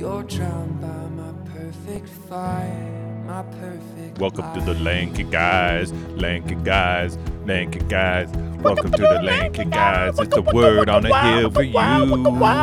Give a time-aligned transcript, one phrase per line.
[0.00, 4.18] You're drowned by my perfect fire, my perfect.
[4.18, 8.30] Welcome to the lanky guys, lanky guys, lanky guys.
[8.62, 10.18] Welcome to the lanky guys.
[10.18, 11.74] It's a word on the hill for you.
[11.74, 12.06] Wow,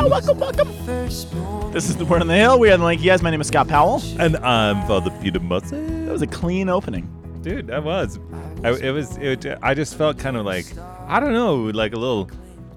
[0.08, 0.72] welcome, welcome.
[0.84, 1.72] Firstborn.
[1.72, 2.58] This is the word on the hill.
[2.58, 3.22] We are the Lanky Guys.
[3.22, 4.02] My name is Scott Powell.
[4.18, 6.06] And I'm Father Peter Mussett.
[6.06, 7.08] That was a clean opening.
[7.42, 8.18] Dude, that was.
[8.64, 9.16] I, it was.
[9.18, 10.66] It, I just felt kind of like
[11.06, 12.28] I don't know, like a little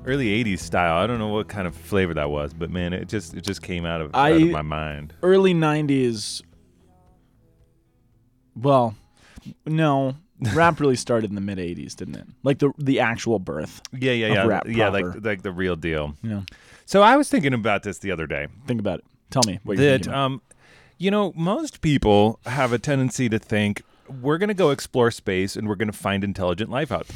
[0.06, 0.98] early '80s style.
[1.04, 3.62] I don't know what kind of flavor that was, but man, it just it just
[3.62, 5.14] came out of, out of my mind.
[5.24, 6.42] Early '90s.
[8.56, 8.96] Well,
[9.66, 10.16] no,
[10.54, 12.28] rap really started in the mid '80s, didn't it?
[12.44, 13.82] Like the the actual birth.
[13.94, 15.14] Yeah, yeah, of yeah, rap yeah, proper.
[15.14, 16.16] like like the real deal.
[16.24, 16.42] Yeah.
[16.86, 18.48] So I was thinking about this the other day.
[18.68, 19.06] think about it.
[19.30, 20.42] Tell me what that um
[20.98, 23.82] you know most people have a tendency to think
[24.22, 27.08] we're going to go explore space and we're going to find intelligent life out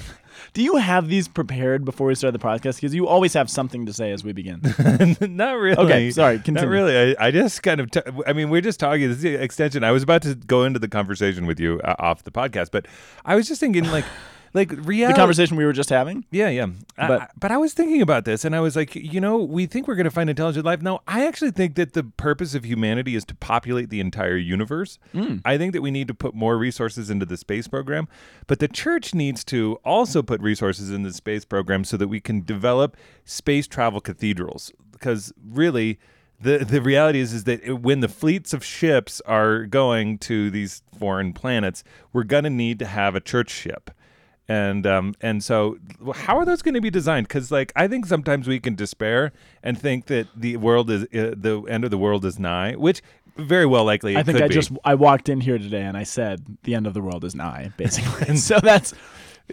[0.54, 2.76] Do you have these prepared before we start the podcast?
[2.76, 4.62] Because you always have something to say as we begin.
[5.22, 5.78] not really.
[5.78, 7.16] Okay, sorry, not really.
[7.16, 9.08] I, I just kind of t- i mean we're just talking.
[9.08, 9.84] This is the extension.
[9.84, 12.88] I was about to go into the conversation with you uh, off the podcast but
[13.26, 14.06] i was just thinking like
[14.56, 16.26] like the conversation we were just having.
[16.32, 16.68] Yeah, yeah.
[16.98, 19.66] But- I, but I was thinking about this and I was like, you know, we
[19.66, 20.82] think we're going to find intelligent life.
[20.82, 24.98] No, I actually think that the purpose of humanity is to populate the entire universe.
[25.14, 25.42] Mm.
[25.44, 28.08] I think that we need to put more resources into the space program,
[28.48, 32.22] but the church needs to also put resources in the space program so that we
[32.22, 32.96] can develop
[33.26, 36.00] space travel cathedrals because really
[36.40, 40.82] the the reality is is that when the fleets of ships are going to these
[40.98, 41.84] foreign planets,
[42.14, 43.92] we're going to need to have a church ship
[44.48, 45.78] and um and so
[46.14, 49.32] how are those going to be designed because like i think sometimes we can despair
[49.64, 53.02] and think that the world is uh, the end of the world is nigh which
[53.38, 54.54] very well likely I think I be.
[54.54, 57.36] just I walked in here today and I said the end of the world is
[57.36, 58.30] nigh, basically.
[58.30, 58.94] And so that's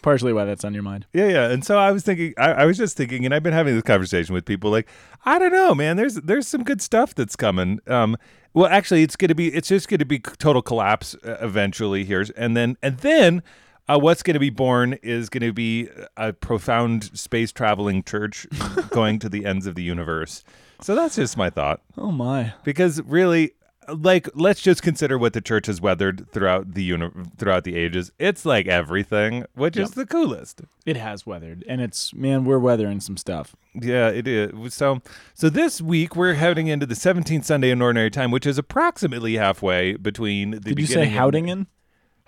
[0.03, 1.05] partially why that's on your mind.
[1.13, 3.53] yeah yeah and so i was thinking I, I was just thinking and i've been
[3.53, 4.89] having this conversation with people like
[5.27, 8.17] i don't know man there's there's some good stuff that's coming um
[8.55, 12.05] well actually it's going to be it's just going to be total collapse uh, eventually
[12.05, 13.43] here and then and then
[13.89, 18.47] uh, what's going to be born is going to be a profound space traveling church
[18.91, 20.45] going to the ends of the universe.
[20.81, 21.81] So that's just my thought.
[21.97, 22.55] Oh my.
[22.65, 23.53] Because really,
[23.89, 28.11] like, let's just consider what the church has weathered throughout the uni- throughout the ages.
[28.19, 30.63] It's like everything, which is the coolest.
[30.87, 33.55] It has weathered, and it's man, we're weathering some stuff.
[33.75, 34.75] Yeah, it is.
[34.75, 35.03] So,
[35.35, 39.35] so this week we're heading into the 17th Sunday in Ordinary Time, which is approximately
[39.35, 41.67] halfway between the Did you say beginning and- Howdingen?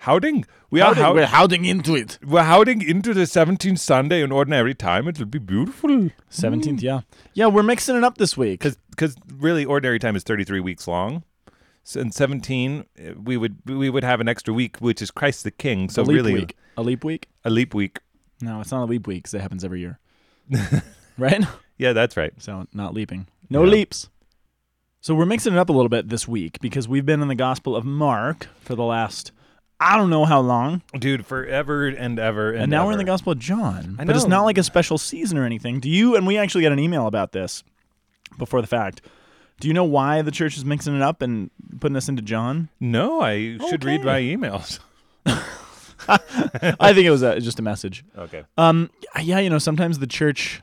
[0.05, 0.45] Howding?
[0.69, 2.19] We are how- we're howding into it.
[2.23, 5.07] we're howding into the 17th Sunday in Ordinary Time.
[5.07, 6.09] It will be beautiful.
[6.29, 7.01] Seventeenth, yeah,
[7.33, 7.47] yeah.
[7.47, 8.59] We're mixing it up this week.
[8.91, 11.23] because really ordinary time is 33 weeks long
[11.83, 15.43] so in 17 uh, we would we would have an extra week which is christ
[15.43, 16.55] the king so a leap really week.
[16.77, 17.27] A leap week?
[17.43, 17.99] a leap week
[18.41, 19.99] No, it's not a leap week because it happens every year.
[21.17, 21.43] right?
[21.77, 23.27] yeah that's right So not leaping.
[23.49, 23.71] No Yeah.
[23.71, 24.09] leaps.
[25.01, 27.35] So we're mixing it up a little bit this week because we've been in the
[27.35, 29.31] Gospel of Mark for the last
[29.85, 33.03] I don't know how long, dude forever and ever and, and, now we're in the
[33.03, 33.97] Gospel of John.
[33.99, 35.79] I But it's not like a special season or anything.
[35.79, 36.15] Do you?
[36.15, 37.63] And we actually got an email about this
[38.39, 39.01] before the fact.
[39.59, 42.69] Do you know why the church is mixing it up and putting us into John?
[42.79, 44.79] no i should read my emails
[46.07, 48.03] I think it was a, just a message.
[48.17, 48.89] okay Um,
[49.21, 50.61] yeah, you know, sometimes the church.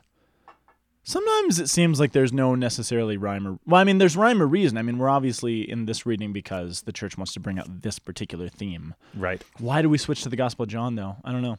[1.03, 4.47] Sometimes it seems like there's no necessarily rhyme or well, I mean, there's rhyme or
[4.47, 4.77] reason.
[4.77, 7.99] I mean, we're obviously in this reading because the church wants to bring out this
[7.99, 8.95] particular theme.
[9.15, 11.17] right Why do we switch to the Gospel of John though?
[11.23, 11.57] I don't know.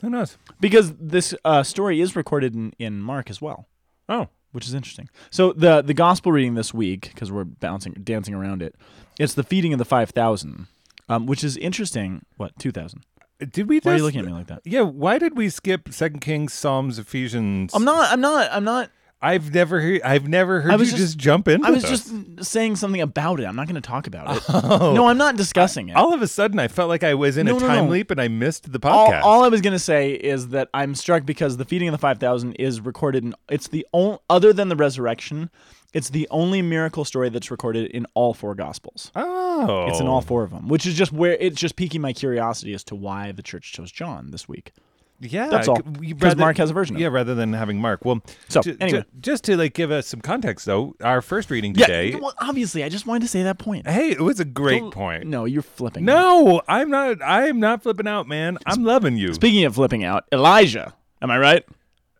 [0.00, 3.66] who knows Because this uh, story is recorded in, in Mark as well,
[4.08, 5.08] oh which is interesting.
[5.30, 8.74] So the the gospel reading this week, because we're bouncing dancing around it,
[9.18, 10.66] it's the feeding of the five thousand,
[11.08, 12.24] um, which is interesting.
[12.36, 13.04] What two thousand?
[13.52, 14.62] Did we just Why are you looking at me like that?
[14.64, 18.12] yeah why did we skip second kings psalms ephesians I'm not.
[18.12, 18.48] I'm not.
[18.52, 18.90] I'm not.
[19.20, 21.82] i've never heard i've never heard I you was just, just- jump in I was
[21.82, 23.46] just saying something about it.
[23.46, 24.42] I'm not going to talk about it.
[24.48, 24.92] Oh.
[24.94, 25.96] No, I'm not discussing it.
[25.96, 27.90] all of a sudden i felt like i was in No, a no, time no.
[27.92, 30.68] leap and i missed the all, podcast all I was going to say is that
[30.74, 34.52] I'm struck because the feeding of the 5,000 is recorded in it's the only other
[34.52, 35.50] than the resurrection,
[35.98, 39.10] it's the only miracle story that's recorded in all four gospels.
[39.16, 42.12] oh It's in all four of them, which is just where it's just piquing my
[42.12, 44.72] curiosity as to why the church chose John this week.
[45.20, 45.78] Yeah, That's all.
[46.20, 48.04] 'Cause Mark has a version of Yeah, rather than having Mark.
[48.04, 49.04] Well, So, anyway.
[49.20, 52.10] just to like give us some context, though, our first reading today.
[52.12, 53.88] Yeah, well, obviously, I just wanted to say that point.
[53.88, 55.26] hey, it was a great Don't- point.
[55.26, 56.04] No, you're flipping.
[56.04, 57.16] No, I'm not.
[57.20, 58.58] I'm not flipping out, man.
[58.64, 59.34] I'm loving you.
[59.34, 60.94] Speaking of flipping out, Elijah.
[61.20, 61.64] Am I right?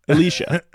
[0.08, 0.62] Elisha.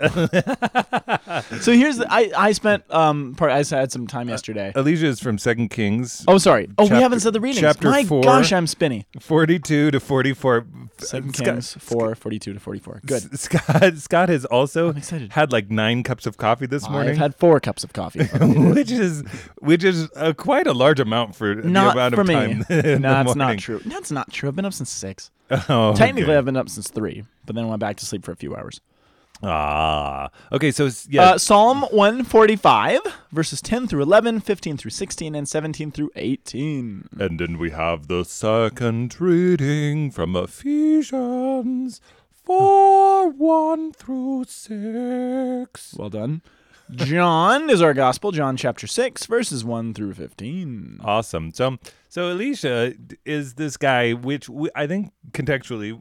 [1.60, 4.72] so here's the, I I spent um part I had some time yesterday.
[4.74, 6.68] Elisha is from Second Kings, Oh sorry.
[6.78, 7.60] Oh, chapter- we haven't said the readings.
[7.60, 8.22] chapter My four.
[8.22, 9.06] gosh, I'm spinny.
[9.20, 10.66] 42 to 44.
[10.98, 13.00] Second Scott- Kings 4, 42 to 44.
[13.06, 13.24] Good.
[13.32, 15.32] S- Scott Scott has also excited.
[15.32, 17.10] had like nine cups of coffee this morning.
[17.12, 18.24] I've had four cups of coffee.
[18.40, 19.22] which is
[19.58, 22.34] which is uh, quite a large amount for the amount for of me.
[22.34, 22.64] time.
[22.70, 23.80] no, in the it's not true.
[23.84, 24.48] That's not true.
[24.48, 25.30] I've been up since six.
[25.68, 26.38] Oh, Technically, okay.
[26.38, 28.80] I've been up since three, but then went back to sleep for a few hours.
[29.44, 30.70] Ah, okay.
[30.70, 33.00] So yeah, Uh, Psalm 145,
[33.32, 37.08] verses 10 through 11, 15 through 16, and 17 through 18.
[37.20, 42.00] and then we have the second reading from Ephesians
[42.44, 45.94] four one through six.
[45.96, 46.42] Well done.
[46.90, 51.00] John is our gospel, John chapter 6, verses 1 through 15.
[51.02, 51.50] Awesome.
[51.54, 51.78] So
[52.10, 52.92] so Elisha
[53.24, 55.98] is this guy, which we, I think contextually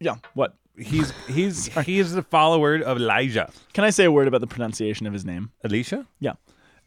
[0.00, 0.54] Yeah, what?
[0.78, 3.50] He's he's he's the follower of Elijah.
[3.72, 5.50] Can I say a word about the pronunciation of his name?
[5.64, 6.06] Elisha.
[6.20, 6.34] Yeah.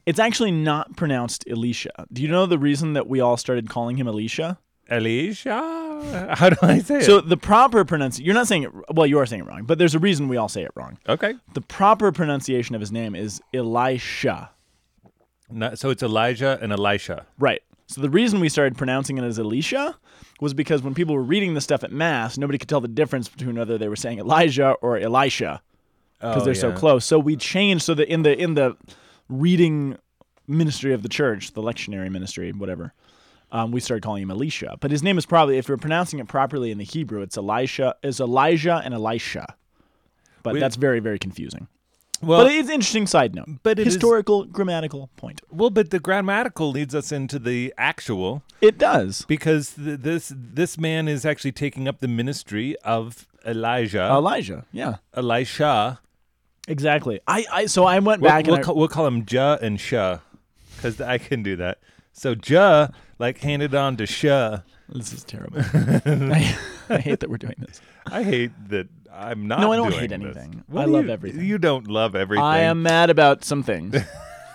[0.05, 2.05] It's actually not pronounced Elisha.
[2.11, 4.57] Do you know the reason that we all started calling him Elisha?
[4.87, 6.33] Elisha.
[6.35, 7.03] How do I say it?
[7.03, 9.77] So the proper pronunciation, you're not saying it, well, you are saying it wrong, but
[9.77, 10.97] there's a reason we all say it wrong.
[11.07, 11.35] okay.
[11.53, 14.49] The proper pronunciation of his name is Elisha.
[15.51, 17.25] Not, so it's Elijah and Elisha.
[17.37, 17.61] Right.
[17.89, 19.97] So the reason we started pronouncing it as Elisha
[20.39, 23.27] was because when people were reading the stuff at Mass, nobody could tell the difference
[23.27, 25.59] between whether they were saying Elijah or Elisha
[26.19, 27.03] because Oh, they're so close.
[27.03, 28.77] So we changed so that in the in the
[29.27, 29.97] reading
[30.47, 32.93] ministry of the church, the lectionary ministry, whatever,
[33.51, 34.77] um, we started calling him Elisha.
[34.79, 37.95] But his name is probably, if you're pronouncing it properly in the Hebrew, it's Elisha,
[38.03, 39.55] is Elijah and Elisha.
[40.43, 40.59] But Wait.
[40.59, 41.67] that's very very confusing.
[42.21, 43.47] Well, but it's an interesting side note.
[43.63, 45.41] but it is- historical grammatical point.
[45.49, 49.23] well, but the grammatical leads us into the actual It does.
[49.27, 54.95] because th- this this man is actually taking up the ministry of Elijah, Elijah, yeah.
[55.13, 55.99] Elisha.
[56.67, 57.19] Exactly.
[57.27, 59.57] I, I so I went We'll, back we'll, and I- call, we'll call him Ja
[59.61, 60.19] and Sha
[60.75, 61.79] because I can do that.
[62.11, 64.59] So Ja like handed on to Sha.
[64.93, 65.59] This is terrible.
[66.05, 66.57] I,
[66.89, 67.81] I hate that we're doing this.
[68.07, 69.59] I hate that I'm not.
[69.61, 70.63] No, I don't hate anything.
[70.75, 71.45] I love you- everything.
[71.45, 72.43] You don't love everything.
[72.43, 73.95] I am mad about some things.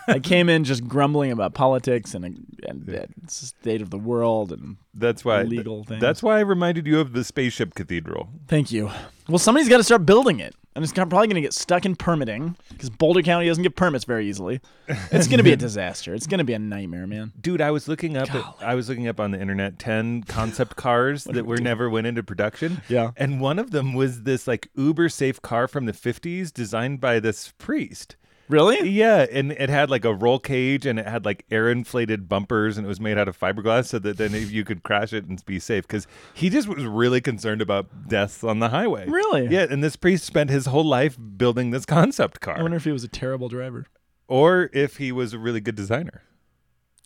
[0.08, 2.24] I came in just grumbling about politics and
[2.66, 5.42] and the state of the world and That's why.
[5.42, 6.00] legal things.
[6.00, 8.28] That's why I reminded you of the spaceship cathedral.
[8.48, 8.90] thank you.
[9.28, 11.96] Well, somebody's got to start building it, and it's probably going to get stuck in
[11.96, 14.60] permitting because Boulder County doesn't get permits very easily.
[14.86, 16.12] It's going to be a disaster.
[16.14, 17.32] It's going to be a nightmare, man.
[17.40, 18.34] Dude, I was looking up.
[18.34, 22.06] At, I was looking up on the internet ten concept cars that were never went
[22.06, 22.82] into production.
[22.88, 23.12] Yeah.
[23.16, 27.18] and one of them was this like uber safe car from the fifties, designed by
[27.20, 28.16] this priest.
[28.48, 28.88] Really?
[28.90, 32.76] Yeah, and it had like a roll cage, and it had like air inflated bumpers,
[32.76, 35.42] and it was made out of fiberglass, so that then you could crash it and
[35.46, 35.86] be safe.
[35.86, 39.06] Because he just was really concerned about deaths on the highway.
[39.08, 39.46] Really?
[39.48, 42.84] Yeah, and this priest spent his whole life building this concept car, I wonder if
[42.84, 43.86] he was a terrible driver,
[44.28, 46.22] or if he was a really good designer.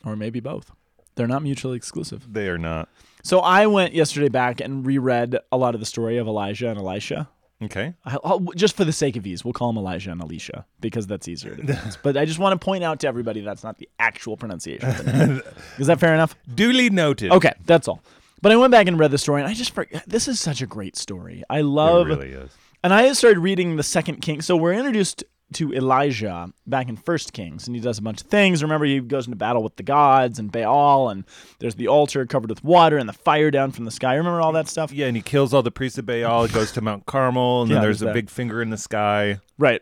[0.04, 0.72] or maybe both.
[1.14, 2.32] They're not mutually exclusive.
[2.32, 2.88] They are not.
[3.24, 6.78] So I went yesterday back and reread a lot of the story of Elijah and
[6.78, 7.28] Elisha.
[7.62, 7.94] Okay.
[8.04, 11.06] I- I'll, just for the sake of ease, we'll call them Elijah and Alicia because
[11.06, 11.96] that's easier to pronounce.
[12.02, 14.88] but I just want to point out to everybody that's not the actual pronunciation.
[14.88, 15.54] of the.
[15.78, 16.36] Is that fair enough?
[16.54, 17.32] Duly noted.
[17.32, 18.00] Okay, that's all.
[18.40, 20.04] But I went back and read the story, and I just forgot.
[20.06, 21.42] This is such a great story.
[21.50, 22.06] I love.
[22.08, 22.52] It really is.
[22.84, 24.40] and I started reading the second king.
[24.42, 28.26] So we're introduced to Elijah back in First Kings, and he does a bunch of
[28.26, 28.62] things.
[28.62, 31.24] Remember, he goes into battle with the gods and Baal, and
[31.58, 34.14] there's the altar covered with water and the fire down from the sky.
[34.14, 34.92] Remember all that stuff?
[34.92, 36.44] Yeah, and he kills all the priests of Baal.
[36.44, 38.76] He goes to Mount Carmel, and Yeah, then there's there's a big finger in the
[38.76, 39.80] sky Right.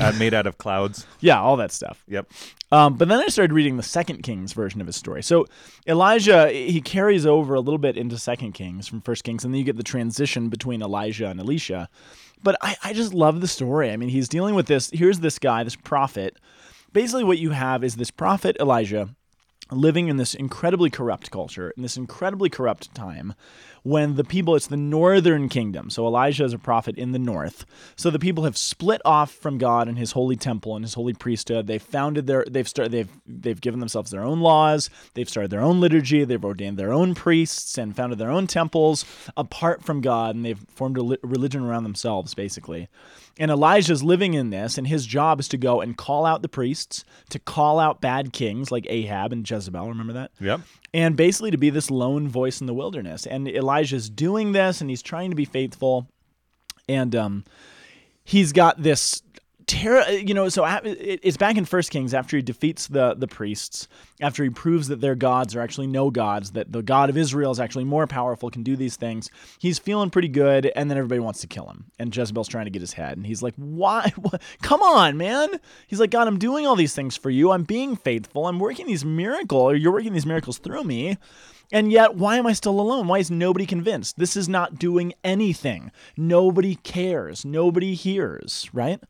[0.00, 1.06] uh, made out of clouds.
[1.20, 2.02] Yeah, all that stuff.
[2.08, 2.30] Yep.
[2.72, 5.22] Um, but then I started reading the Second Kings version of his story.
[5.22, 5.46] So
[5.86, 9.58] Elijah he carries over a little bit into Second Kings from First Kings, and then
[9.58, 11.88] you get the transition between Elijah and Elisha.
[12.42, 13.90] But I, I just love the story.
[13.90, 14.90] I mean, he's dealing with this.
[14.92, 16.36] Here's this guy, this prophet.
[16.92, 19.10] Basically, what you have is this prophet Elijah
[19.70, 23.34] living in this incredibly corrupt culture in this incredibly corrupt time
[23.86, 25.90] when the people it's the northern kingdom.
[25.90, 27.64] So elijah is a prophet in the north.
[27.94, 31.14] So the people have split off from god and his holy temple and his holy
[31.14, 31.68] priesthood.
[31.68, 34.90] They've founded their they've started they've they've given themselves their own laws.
[35.14, 36.24] They've started their own liturgy.
[36.24, 39.04] They've ordained their own priests and founded their own temples
[39.36, 40.34] apart from god.
[40.34, 42.88] And they've formed a li- religion around themselves basically.
[43.38, 46.48] And Elijah's living in this, and his job is to go and call out the
[46.48, 49.88] priests, to call out bad kings like Ahab and Jezebel.
[49.88, 50.30] Remember that?
[50.40, 50.62] Yep.
[50.96, 53.26] And basically to be this lone voice in the wilderness.
[53.26, 56.08] And Elijah's doing this, and he's trying to be faithful.
[56.88, 57.44] And um,
[58.24, 59.20] he's got this
[59.66, 63.26] Terra, uh, you know, so it's back in First Kings after he defeats the the
[63.26, 63.88] priests,
[64.20, 67.50] after he proves that their gods are actually no gods, that the God of Israel
[67.50, 69.28] is actually more powerful, can do these things.
[69.58, 72.70] He's feeling pretty good, and then everybody wants to kill him, and Jezebel's trying to
[72.70, 74.12] get his head, and he's like, "Why?
[74.16, 74.40] What?
[74.62, 75.48] Come on, man!"
[75.88, 77.50] He's like, "God, I'm doing all these things for you.
[77.50, 78.46] I'm being faithful.
[78.46, 79.72] I'm working these miracles.
[79.72, 81.18] or you're working these miracles through me."
[81.72, 83.08] And yet, why am I still alone?
[83.08, 84.16] Why is nobody convinced?
[84.16, 85.90] This is not doing anything.
[86.16, 87.44] Nobody cares.
[87.44, 89.00] Nobody hears, right?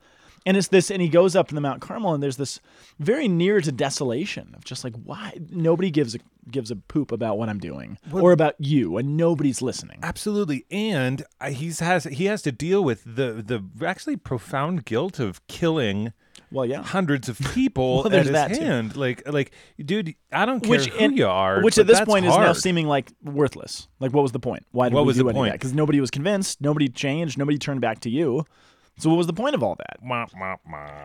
[0.47, 2.61] And it's this, and he goes up in the Mount Carmel, and there's this
[3.01, 7.37] very near to desolation of just like, why nobody gives a gives a poop about
[7.37, 9.99] what I'm doing or about you, and nobody's listening.
[10.05, 15.45] Absolutely, and he's has he has to deal with the the actually profound guilt of
[15.49, 16.13] killing
[16.53, 16.85] Well, yeah.
[16.85, 18.61] hundreds of people Well, at there's his that, too.
[18.65, 18.97] hand.
[18.97, 19.51] Like like,
[19.85, 21.61] dude, I don't care Which who and- you are.
[21.63, 23.89] which at this point is now seeming like worthless.
[23.99, 24.65] Like, what was the point?
[24.71, 25.53] Why did What we was do the any point?
[25.55, 26.61] Because nobody was convinced.
[26.61, 27.37] Nobody changed.
[27.37, 28.45] Nobody turned back to you.
[28.99, 29.99] So, what was the point of all that?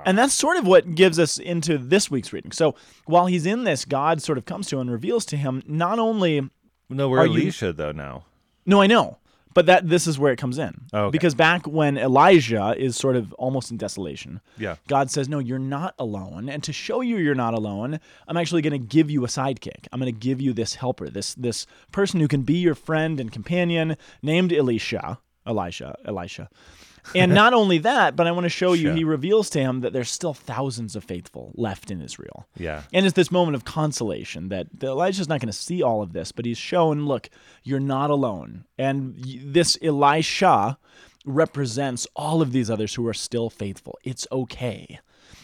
[0.05, 2.51] And that's sort of what gives us into this week's reading.
[2.53, 5.61] So while he's in this, God sort of comes to him and reveals to him
[5.67, 6.49] not only
[6.89, 8.23] No, we're Elisha, you- though now.
[8.65, 9.17] no, I know,
[9.53, 10.85] but that this is where it comes in.
[10.93, 11.11] Oh, okay.
[11.11, 14.75] Because back when Elijah is sort of almost in desolation, Yeah.
[14.87, 18.61] God says, "No, you're not alone." And to show you you're not alone, I'm actually
[18.61, 19.87] going to give you a sidekick.
[19.91, 23.19] I'm going to give you this helper, this this person who can be your friend
[23.19, 26.47] and companion, named Elisha, Elisha, Elisha.
[27.15, 28.87] And not only that, but I want to show you.
[28.87, 28.95] Sure.
[28.95, 32.47] He reveals to him that there's still thousands of faithful left in Israel.
[32.57, 32.83] Yeah.
[32.93, 36.31] And it's this moment of consolation that Elijah's not going to see all of this,
[36.31, 37.29] but he's shown, look,
[37.63, 38.65] you're not alone.
[38.77, 40.77] And this Elisha
[41.25, 43.97] represents all of these others who are still faithful.
[44.03, 44.99] It's okay.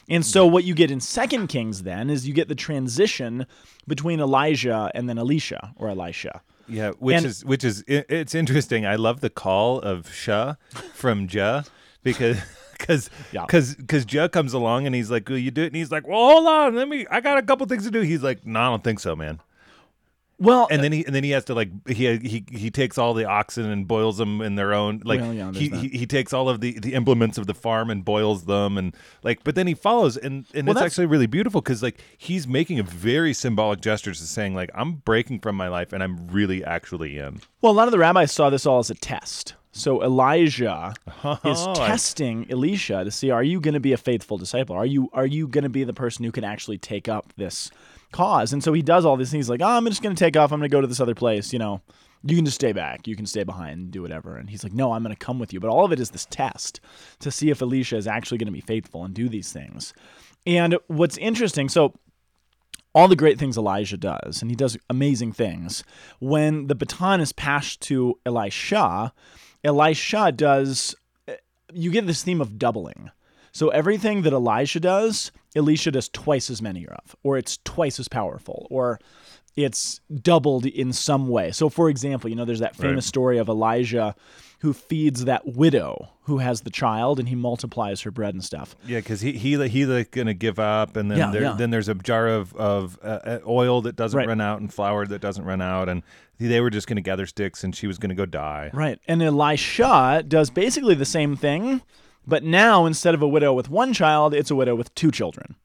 [0.10, 3.46] And so what you get in Second Kings then is you get the transition
[3.88, 6.42] between Elijah and then Elisha or Elisha.
[6.68, 8.86] Yeah, which And- is which is it's interesting.
[8.86, 10.56] I love the call of Shah
[10.94, 11.64] from Ja
[12.04, 12.38] because
[12.78, 13.46] because Yeah.
[13.46, 16.06] because because Ja comes along and he's like, "Will you do it?" And he's like,
[16.08, 17.06] "Well, hold on, let me.
[17.10, 19.40] I got a couple things to do." He's like, "No, I don't think so, man."
[20.40, 22.98] Well, And uh, then he and then he has to like he he he takes
[23.00, 26.06] all the oxen and boils them in their own like Well, yeah, he, he he
[26.06, 29.56] takes all of the the implements of the farm and boils them and like but
[29.56, 32.78] then he follows and and Well, it's that's- actually really beautiful because like he's making
[32.80, 36.64] a very symbolic gestures to saying like I'm breaking from my life and I'm really
[36.64, 37.42] actually in.
[37.62, 39.56] Well, a lot of the rabbis saw this all as a test.
[39.72, 43.94] So Elijah oh, is Oh, I- testing Elisha to see are you going to be
[43.94, 44.76] a faithful disciple?
[44.76, 47.72] Are you are you going to be the person who can actually take up this
[48.12, 48.54] cause?
[48.54, 50.52] And so he does all these things like, "Oh, I'm just going to take off.
[50.52, 51.82] I'm going to go to this other place, you know.
[52.24, 53.08] You can just stay back.
[53.08, 55.54] You can stay behind do whatever." And he's like, "No, I'm going to come with
[55.54, 56.80] you." But all of it is this test
[57.20, 59.94] to see if Elisha is actually going to be faithful and do these things.
[60.46, 61.94] And what's interesting, so
[62.98, 65.84] all the great things Elijah does, and he does amazing things.
[66.20, 69.14] When the baton is passed to Elisha,
[69.64, 70.96] Elisha does,
[71.28, 71.36] eh,
[71.72, 73.12] you get this theme of doubling.
[73.58, 78.08] So everything that Elijah does, Elisha does twice as many of, or it's twice as
[78.08, 79.00] powerful, or
[79.56, 81.52] it's doubled in some way.
[81.52, 84.16] So, for example, you know, there's that famous story of Elijah
[84.60, 88.76] who feeds that widow who has the child and he multiplies her bread and stuff.
[88.86, 91.56] Yeah, because he he he like gonna give up, and then Yeah, there, yeah.
[91.58, 94.28] then there's a jar of of uh, uh, oil that doesn't Right.
[94.28, 96.04] run out and flour that doesn't run out, and
[96.40, 98.70] they were just gonna gather sticks, and she was gonna go die.
[98.72, 99.00] Right.
[99.08, 101.82] And Elisha does basically the same thing,
[102.28, 105.56] but now instead of a widow with one child, it's a widow with two children.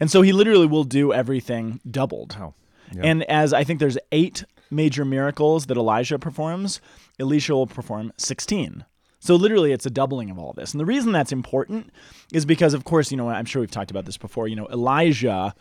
[0.00, 2.36] And so he literally will do everything doubled.
[2.38, 2.54] Wow.
[2.96, 6.80] And as I think there's eight major miracles that Elijah performs,
[7.18, 8.84] Elisha will perform 16.
[9.18, 10.72] So literally it's a doubling of all this.
[10.72, 11.90] And the reason that's important
[12.32, 14.68] is because of course, you know, I'm sure we've talked about this before, you know,
[14.68, 15.54] Elijah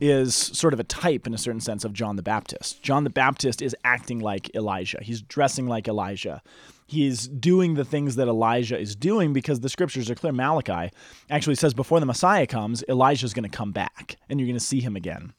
[0.00, 2.82] is sort of a type in a certain sense of John the Baptist.
[2.82, 5.00] John the Baptist is acting like Elijah.
[5.02, 6.42] He's dressing like Elijah.
[6.90, 10.32] He's doing the things that Elijah is doing because the scriptures are clear.
[10.32, 10.90] Malachi
[11.30, 14.64] actually says before the Messiah comes, Elijah's going to come back and you're going to
[14.64, 15.32] see him again.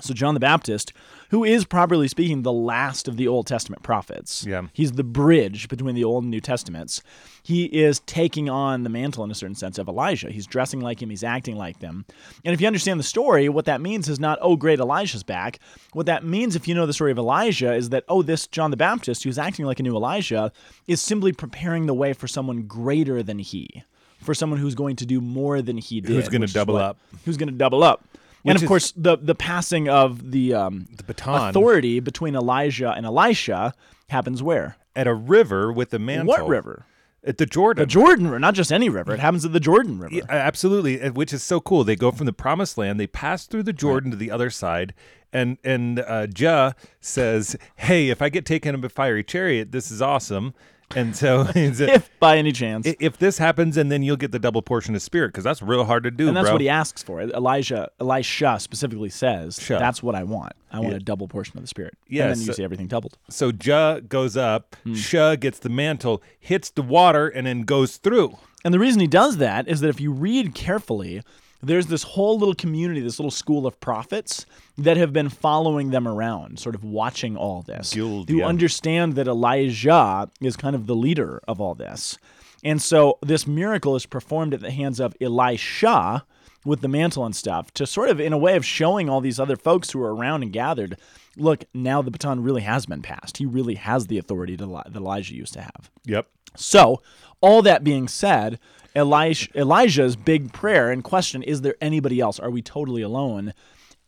[0.00, 0.92] So John the Baptist,
[1.30, 4.62] who is properly speaking the last of the Old Testament prophets, Yeah.
[4.72, 7.00] he's the bridge between the Old and New Testaments.
[7.42, 10.30] He is taking on the mantle in a certain sense of Elijah.
[10.30, 12.06] He's dressing like him, he's acting like them.
[12.44, 15.58] And if you understand the story, what that means is not, oh, great, Elijah's back.
[15.92, 18.70] What that means, if you know the story of Elijah, is that, oh, this John
[18.70, 20.50] the Baptist, who's acting like a new Elijah,
[20.88, 23.84] is simply preparing the way for someone greater than he,
[24.20, 26.10] for someone who's going to do more than he did.
[26.10, 26.98] Who's gonna double what- up.
[27.24, 28.04] Who's going to double up.
[28.52, 32.90] And of is- course, the the passing of the um, The baton authority between Elijah
[32.92, 33.72] and Elisha
[34.08, 34.76] happens where?
[34.96, 36.28] at a river with the mantle.
[36.28, 36.86] What river?
[37.26, 37.82] At the Jordan.
[37.82, 39.14] The Jordan River, not just any river.
[39.14, 40.14] It happens at the Jordan River.
[40.14, 41.82] Yeah, absolutely, which is so cool.
[41.82, 44.92] They go from the promised land, they pass through the Jordan to the other side,
[45.32, 49.90] and and uh, Ja says, "Hey, if I get taken in a fiery chariot, this
[49.90, 50.54] is awesome."
[50.96, 52.86] And so if by any chance.
[53.00, 55.84] if this happens, and then you'll get the double portion of spirit because that's real
[55.84, 56.52] hard to do, and that's bro.
[56.54, 57.20] what he asks for.
[57.22, 59.78] Elijah, Elisha specifically says, Sure.
[59.78, 60.52] "That's what I want.
[60.72, 62.86] I want a double portion of the Spirit." Yeah, and then you so- see everything
[62.86, 63.16] doubled.
[63.30, 64.94] so Ja goes up, Hmm.
[64.94, 68.36] Sha gets the mantle, hits the water, and then goes through.
[68.64, 71.22] And the reason he does that is that if you read carefully,
[71.66, 74.46] there's this whole little community, this little school of prophets
[74.78, 77.92] that have been following them around, sort of watching all this.
[77.92, 78.46] Guild, who yeah.
[78.46, 82.18] understand that Elijah is kind of the leader of all this.
[82.62, 86.24] And so this miracle is performed at the hands of Elisha
[86.64, 89.38] with the mantle and stuff to sort of in a way of showing all these
[89.38, 90.96] other folks who are around and gathered,
[91.36, 93.36] look, now the baton really has been passed.
[93.36, 95.90] He really has the authority to, that Elijah used to have.
[96.06, 96.26] Yep.
[96.56, 97.02] So,
[97.40, 98.58] all that being said,
[98.96, 102.38] Elijah, Elijah's big prayer and question, is there anybody else?
[102.38, 103.52] Are we totally alone?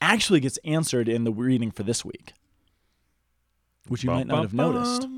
[0.01, 2.33] Actually gets answered in the reading for this week,
[3.89, 5.09] which you might not have noticed.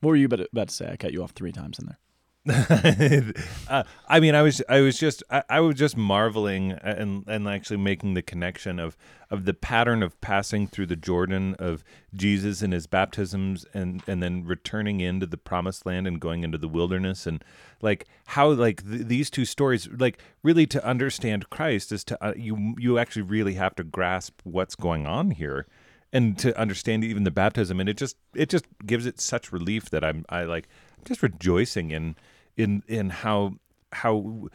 [0.00, 0.90] What were you about to say?
[0.90, 1.98] I cut you off three times in there.
[2.48, 7.48] uh, I mean, I was, I was just, I, I was just marveling and and
[7.48, 8.96] actually making the connection of
[9.30, 11.84] of the pattern of passing through the Jordan of
[12.14, 16.58] Jesus and his baptisms and and then returning into the promised land and going into
[16.58, 17.28] the wilderness.
[17.28, 17.44] And
[17.80, 22.34] like how like th- these two stories like really to understand Christ is to uh,
[22.36, 25.68] you you actually really have to grasp what's going on here
[26.12, 27.78] and to understand even the baptism.
[27.78, 30.68] And it just it just gives it such relief that I'm I like
[30.98, 32.16] I'm just rejoicing in
[32.56, 33.54] in in how
[33.92, 34.48] how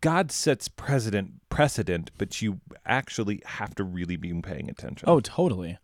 [0.00, 5.08] God sets precedent precedent but you actually have to really be paying attention.
[5.08, 5.78] Oh, totally.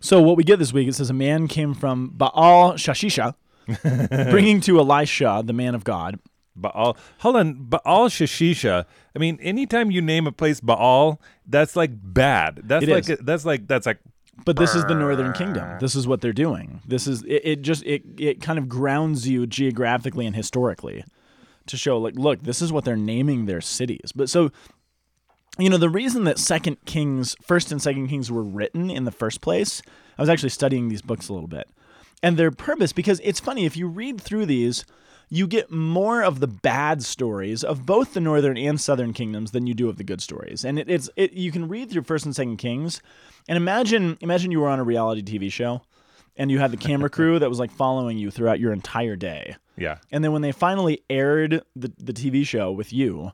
[0.00, 3.34] So what we get this week, it says a man came from Baal Shalishah,
[4.30, 6.18] bringing to Elisha, the man of God.
[6.58, 11.90] Baal hold on Baal Shalishah I mean anytime you name a place Baal that's like
[11.92, 13.18] bad that's It like is.
[13.22, 13.98] that's like that's like
[14.44, 15.78] But this is the Northern Kingdom.
[15.80, 16.80] This is what they're doing.
[16.86, 21.04] This is it, it just it it kind of grounds you geographically and historically
[21.66, 24.12] to show like look, this is what they're naming their cities.
[24.14, 24.50] But so
[25.58, 29.10] you know, the reason that Second Kings, First and Second Kings were written in the
[29.10, 29.80] first place,
[30.18, 31.68] I was actually studying these books a little bit.
[32.22, 34.84] And their purpose, because it's funny, if you read through these,
[35.28, 39.66] you get more of the bad stories of both the northern and southern kingdoms than
[39.66, 40.64] you do of the good stories.
[40.64, 43.02] And it, it's it, you can read through First and Second Kings,
[43.48, 45.82] and imagine imagine you were on a reality TV show,
[46.36, 49.56] and you had the camera crew that was like following you throughout your entire day.
[49.76, 53.32] yeah And then when they finally aired the, the TV show with you,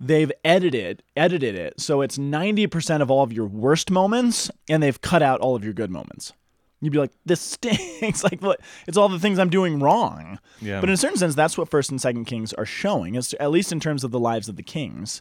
[0.00, 5.00] they've edited edited it so it's 90% of all of your worst moments and they've
[5.00, 6.32] cut out all of your good moments.
[6.80, 8.22] You'd be like, this stinks.
[8.24, 8.60] like, what?
[8.86, 10.38] It's all the things I'm doing wrong.
[10.60, 10.80] Yeah.
[10.80, 13.14] But in a certain sense, that's what First and Second Kings are showing.
[13.14, 15.20] It's, at least in terms of the lives of the kings,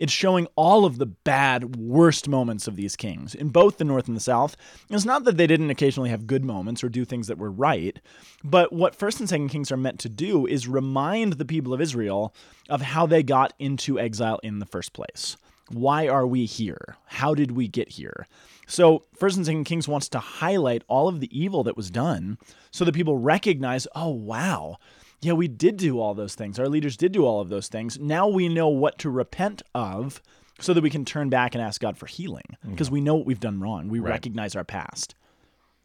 [0.00, 4.08] it's showing all of the bad, worst moments of these kings in both the North
[4.08, 4.56] and the South.
[4.90, 8.00] It's not that they didn't occasionally have good moments or do things that were right,
[8.42, 11.80] but what First and Second Kings are meant to do is remind the people of
[11.80, 12.34] Israel
[12.68, 15.36] of how they got into exile in the first place.
[15.70, 16.96] Why are we here?
[17.06, 18.26] How did we get here?
[18.66, 22.38] So, First and Second Kings wants to highlight all of the evil that was done
[22.70, 24.78] so that people recognize, oh, wow,
[25.20, 26.58] yeah, we did do all those things.
[26.58, 27.98] Our leaders did do all of those things.
[27.98, 30.22] Now we know what to repent of
[30.60, 33.26] so that we can turn back and ask God for healing because we know what
[33.26, 33.88] we've done wrong.
[33.88, 35.14] We recognize our past.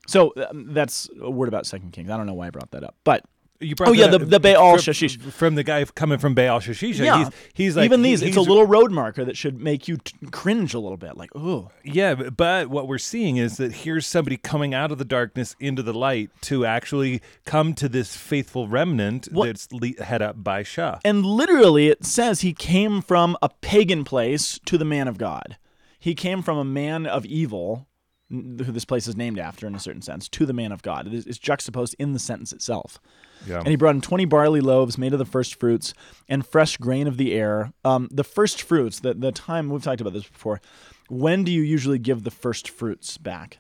[0.08, 2.10] So, um, that's a word about Second Kings.
[2.10, 3.26] I don't know why I brought that up, but
[3.62, 3.90] You oh, brought.
[3.90, 5.20] Oh, yeah, the- the Baal from, Shashish.
[5.34, 7.04] from the guy coming from Baal Shalishah.
[7.04, 8.22] yeah, he's, he's like even he- these.
[8.22, 11.18] It's a little road marker that should make you t- cringe a little bit.
[11.18, 15.04] Like, oh, Yeah, but- what we're seeing is that here's somebody coming out of the
[15.06, 20.22] darkness into the light to actually come to this faithful remnant What- that's le- head
[20.22, 21.00] up by Shah.
[21.04, 25.58] And literally, it says he came from a pagan place to the man of God.
[26.00, 27.88] He came from a man of evil,
[28.30, 31.08] who this place is named after in a certain sense, to the man of God.
[31.08, 33.00] It is, it's juxtaposed in the sentence itself.
[33.48, 33.60] Yeah.
[33.60, 35.94] And he brought in 20 barley loaves made of the first fruits
[36.28, 37.72] and fresh grain of the air.
[37.86, 40.62] Um, the first fruits, the, the time, we've talked about this before.
[41.10, 43.60] When do you usually give the first fruits back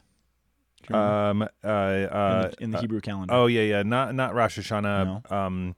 [0.92, 3.34] Um, uh, in uh, the, in the uh, Hebrew calendar?
[3.34, 5.32] oh yeah, yeah, not not Rosh Hashanah.
[5.32, 5.76] Um,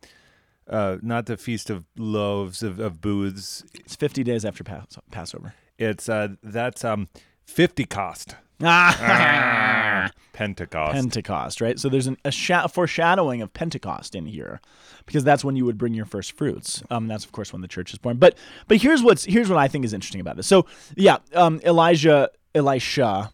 [0.69, 3.63] uh, not the feast of loaves of, of booths.
[3.73, 5.53] It's 50 days after Pas- Passover.
[5.77, 7.09] It's uh, that's um,
[7.45, 10.11] fifty cost Ah!
[10.33, 10.93] Pentecost.
[10.93, 11.79] Pentecost, right?
[11.79, 14.59] So there's an, a sha- foreshadowing of Pentecost in here,
[15.05, 16.81] because that's when you would bring your first fruits.
[16.89, 18.17] Um, that's of course when the church is born.
[18.17, 20.47] But but here's what's here's what I think is interesting about this.
[20.47, 23.31] So yeah, um, Elijah, Elisha,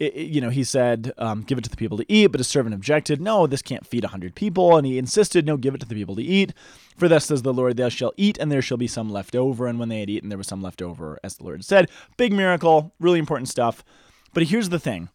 [0.00, 2.38] i- i- you know, he said, um, "Give it to the people to eat," but
[2.38, 5.74] his servant objected, "No, this can't feed a hundred people," and he insisted, "No, give
[5.74, 6.52] it to the people to eat."
[6.96, 9.66] For thus says the Lord, "Thou shalt eat, and there shall be some left over."
[9.66, 11.90] And when they had eaten, there was some left over, as the Lord said.
[12.16, 13.82] Big miracle, really important stuff.
[14.34, 15.08] But here's the thing: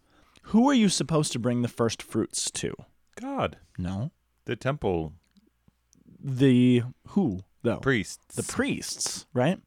[0.43, 2.73] who are you supposed to bring the first fruits to?
[3.19, 4.11] God, No.
[4.45, 5.13] the temple.
[6.21, 8.35] the who though Priests.
[8.35, 9.59] the priests, right?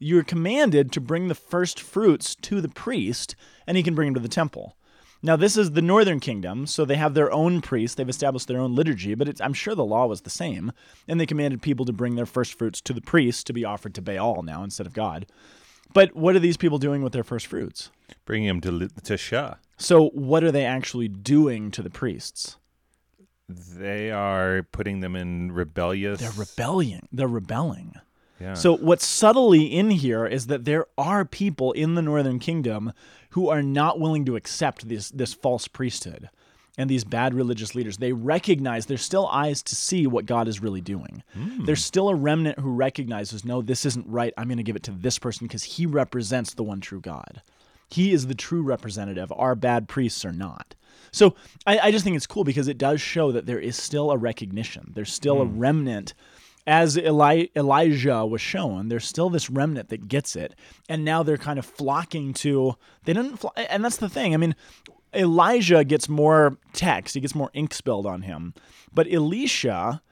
[0.00, 3.34] You're commanded to bring the first fruits to the priest,
[3.66, 4.76] and he can bring them to the temple.
[5.22, 7.96] Now, this is the northern kingdom, so they have their own priests.
[7.96, 10.70] They've established their own liturgy, but it's, I'm sure the law was the same.
[11.08, 13.94] And they commanded people to bring their first fruits to the priest to be offered
[13.96, 15.26] to Baal now instead of God.
[15.94, 17.90] But what are these people doing with their first fruits?
[18.24, 19.54] Bringing them to to Shah.
[19.76, 22.56] So, what are they actually doing to the priests?
[23.48, 26.20] They are putting them in rebellious.
[26.20, 27.08] They're rebelling.
[27.10, 27.94] They're rebelling.
[28.38, 28.52] yeah.
[28.54, 32.92] So what's subtly in here is that there are people in the northern kingdom
[33.30, 36.28] who are not willing to accept this this false priesthood
[36.78, 37.98] and these bad religious leaders.
[37.98, 41.22] They recognize there's still eyes to see what God is really doing.
[41.34, 41.64] Hmm.
[41.64, 44.32] There's still a remnant who recognizes, no, this isn't right.
[44.38, 47.42] I'm going to give it to this person because he represents the one true God.
[47.90, 49.32] He is the true representative.
[49.34, 50.76] Our bad priests are not.
[51.10, 51.34] So
[51.66, 54.16] I, I just think it's cool because it does show that there is still a
[54.16, 54.92] recognition.
[54.94, 55.58] There's still a hmm.
[55.58, 56.14] remnant
[56.68, 60.54] as Eli- Elijah was shown, there's still this remnant that gets it,
[60.86, 62.74] and now they're kind of flocking to.
[63.04, 64.34] They didn't, fl- and that's the thing.
[64.34, 64.54] I mean,
[65.14, 68.54] Elijah gets more text, he gets more ink spilled on him,
[68.92, 70.02] but Elisha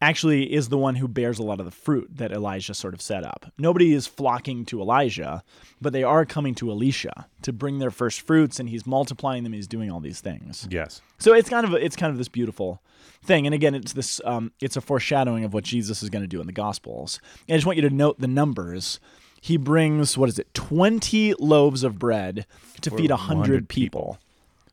[0.00, 3.00] actually is the one who bears a lot of the fruit that Elijah sort of
[3.00, 3.46] set up.
[3.56, 5.44] Nobody is flocking to Elijah,
[5.80, 9.52] but they are coming to Elisha to bring their first fruits, and he's multiplying them.
[9.52, 10.66] He's doing all these things.
[10.70, 11.00] yes.
[11.18, 12.82] So it's kind of a, it's kind of this beautiful
[13.22, 16.28] thing, and again, it's this um, it's a foreshadowing of what Jesus is going to
[16.28, 17.20] do in the Gospels.
[17.46, 18.98] And I just want you to note the numbers.
[19.40, 22.44] He brings what is it, twenty loaves of bread
[22.80, 24.18] to feed a 100 hundred people.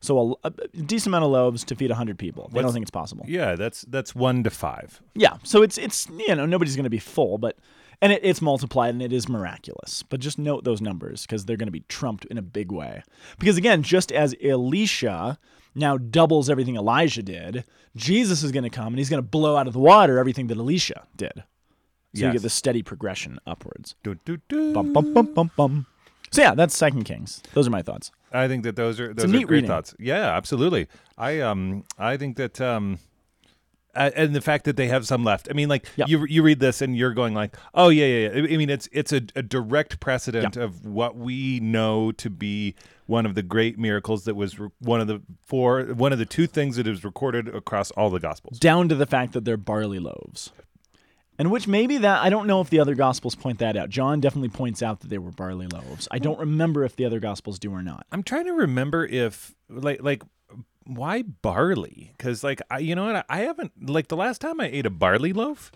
[0.01, 2.49] So a, a decent amount of loaves to feed a hundred people.
[2.53, 3.25] They don't think it's possible.
[3.27, 5.01] Yeah, that's that's one to five.
[5.13, 5.37] Yeah.
[5.43, 7.57] So it's it's you know nobody's going to be full, but
[8.01, 10.03] and it, it's multiplied and it is miraculous.
[10.03, 13.03] But just note those numbers because they're going to be trumped in a big way.
[13.39, 15.37] Because again, just as Elisha
[15.75, 19.55] now doubles everything Elijah did, Jesus is going to come and he's going to blow
[19.57, 21.43] out of the water everything that Elisha did.
[22.15, 23.95] So you get this steady progression upwards.
[24.01, 24.73] Do, do, do.
[24.73, 25.85] Bum bum bum bum bum.
[26.31, 27.43] So yeah, that's Second Kings.
[27.53, 28.11] Those are my thoughts.
[28.31, 29.67] I think that those are those are great reading.
[29.67, 29.95] thoughts.
[29.99, 30.87] Yeah, absolutely.
[31.17, 32.99] I um I think that um
[33.95, 35.47] and the fact that they have some left.
[35.49, 36.05] I mean, like Yeah.
[36.07, 38.29] you you read this and you're going like, oh yeah, yeah.
[38.41, 38.53] yeah.
[38.53, 42.75] I mean, it's it's a, a direct precedent of what we know to be
[43.07, 46.25] one of the great miracles that was re- one of the four one of the
[46.25, 48.59] two things that is recorded across all the gospels.
[48.59, 50.51] Down to the fact that they're barley loaves.
[51.39, 53.89] And which maybe that I don't know if the other gospels point that out.
[53.89, 56.07] John definitely points out that they were barley loaves.
[56.11, 58.05] I don't remember if the other gospels do or not.
[58.11, 60.21] I'm trying to remember if like like
[60.85, 62.13] why barley?
[62.17, 64.89] Because like I, you know what, I haven't like the last time I ate a
[64.89, 65.71] barley loaf.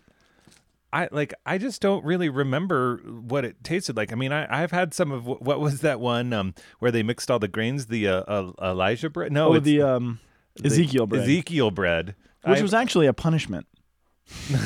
[0.91, 4.11] I like I just don't really remember what it tasted like.
[4.11, 7.03] I mean, I I've had some of wh- what was that one um where they
[7.03, 9.31] mixed all the grains, the uh, uh, Elijah bread.
[9.31, 10.19] No, Oh, the um,
[10.55, 12.15] the Ezekiel bread, Ezekiel bread.
[12.43, 13.65] which I- was actually a punishment.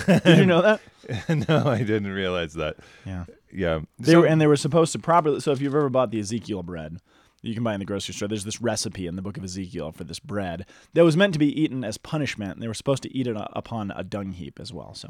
[0.08, 0.82] Did you know that?
[1.50, 2.78] no, I didn't realize that.
[3.06, 3.26] Yeah.
[3.52, 5.40] Yeah, They So- were, and they were supposed to properly.
[5.40, 6.98] So if you've ever bought the Ezekiel bread,
[7.42, 8.28] you can buy in the grocery store.
[8.28, 11.40] There's this recipe in the book of Ezekiel for this bread that was meant to
[11.40, 12.54] be eaten as punishment.
[12.54, 14.94] And they were supposed to eat it upon a dung heap as well.
[14.96, 15.10] So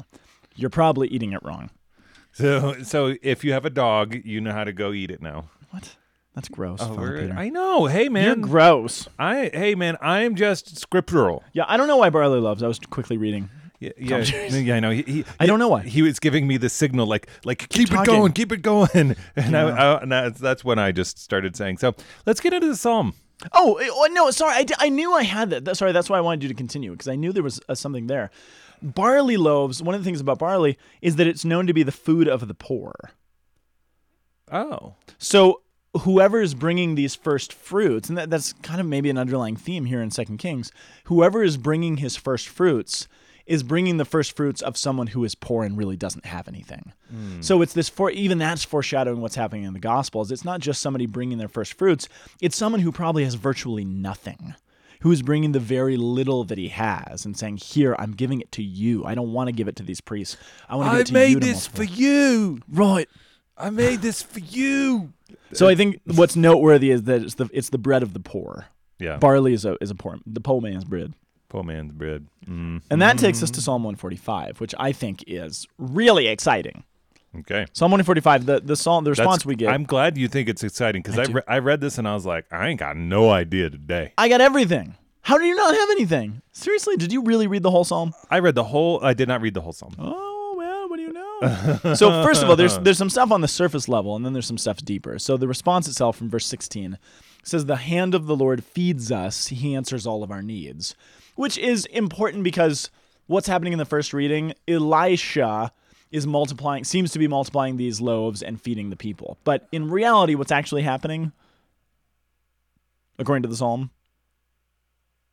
[0.54, 1.70] you're probably eating it wrong.
[2.32, 5.46] so so if you have a dog, you know how to go eat it now.
[5.70, 5.96] What?
[6.34, 6.78] That's gross.
[6.80, 6.96] Oh.
[7.36, 7.86] I know.
[7.86, 9.08] Hey man, You're gross.
[9.18, 11.42] I hey man, I am just scriptural.
[11.52, 12.62] Yeah, I don't know why barley loves.
[12.62, 13.50] I was quickly reading.
[13.80, 14.74] Yeah, yeah, yeah.
[14.74, 14.90] I know.
[14.90, 15.82] He, he, I don't know why.
[15.82, 18.12] he was giving me the signal, like, like keep, it talking.
[18.14, 19.66] going, keep it going, and, Yeah.
[19.66, 21.78] I, I, and that's, that's when I just started saying.
[21.78, 21.94] So
[22.26, 23.14] let's get into the psalm.
[23.52, 24.54] Oh, eh, oh no, sorry.
[24.54, 25.64] I, I knew I had that.
[25.64, 27.76] That- Sorry, that's why I wanted you to continue because I knew there was uh,
[27.76, 28.30] something there.
[28.82, 29.80] Barley loaves.
[29.80, 32.48] One of the things about barley is that it's known to be the food of
[32.48, 32.92] the poor.
[34.50, 35.62] Oh, So
[36.00, 39.84] whoever is bringing these first fruits, and that, that's kind of maybe an underlying theme
[39.84, 40.72] here in Second Kings,
[41.04, 43.08] whoever is bringing his first fruits
[43.48, 46.92] is bringing the first fruits of someone who is poor and really doesn't have anything.
[47.10, 47.40] Hmm.
[47.40, 50.30] So it's this for even that's foreshadowing what's happening in the Gospels.
[50.30, 52.08] It's not just somebody bringing their first fruits;
[52.40, 54.54] it's someone who probably has virtually nothing.
[55.02, 58.50] Who is bringing the very little that he has and saying, "Here, I'm giving it
[58.52, 59.04] to you.
[59.04, 60.36] I don't want to give it to these priests.
[60.68, 61.46] I want to give it to you." to
[61.78, 62.58] multiply." you.
[62.68, 63.08] right.
[63.56, 65.12] I made this for you.
[65.52, 68.66] So I think what's noteworthy is that it's the it's the bread of the poor.
[68.98, 71.14] Yeah, Barley is a is a poor the poor man's bread,
[71.48, 72.26] poor man's bread.
[72.46, 72.82] Mm.
[72.90, 76.84] and that takes us to Psalm 145, which I think is really exciting.
[77.40, 77.66] Okay.
[77.72, 79.68] Psalm 145, the the psalm the response That's- we get.
[79.70, 82.14] I'm glad you think it's exciting because I I, re- I read this and I
[82.14, 84.12] was like, I ain't got no idea today.
[84.16, 84.94] I got everything.
[85.22, 86.40] How do you not have anything?
[86.52, 88.14] Seriously, did you really read the whole psalm?
[88.30, 89.04] I read the whole.
[89.04, 89.94] I did not read the whole psalm.
[89.98, 91.94] Oh well, what do you know?
[91.94, 94.46] so first of all, there's there's some stuff on the surface level, and then there's
[94.46, 95.18] some stuff deeper.
[95.18, 96.96] So the response itself from verse 16
[97.42, 100.94] says, "The hand of the Lord feeds us; He answers all of our needs,"
[101.38, 102.90] which is important because
[103.28, 104.52] what's happening in the first reading?
[104.66, 105.70] Elisha
[106.10, 109.38] is multiplying, seems to be multiplying these loaves and feeding the people.
[109.44, 111.30] But in reality, what's actually happening,
[113.20, 113.92] according to the psalm,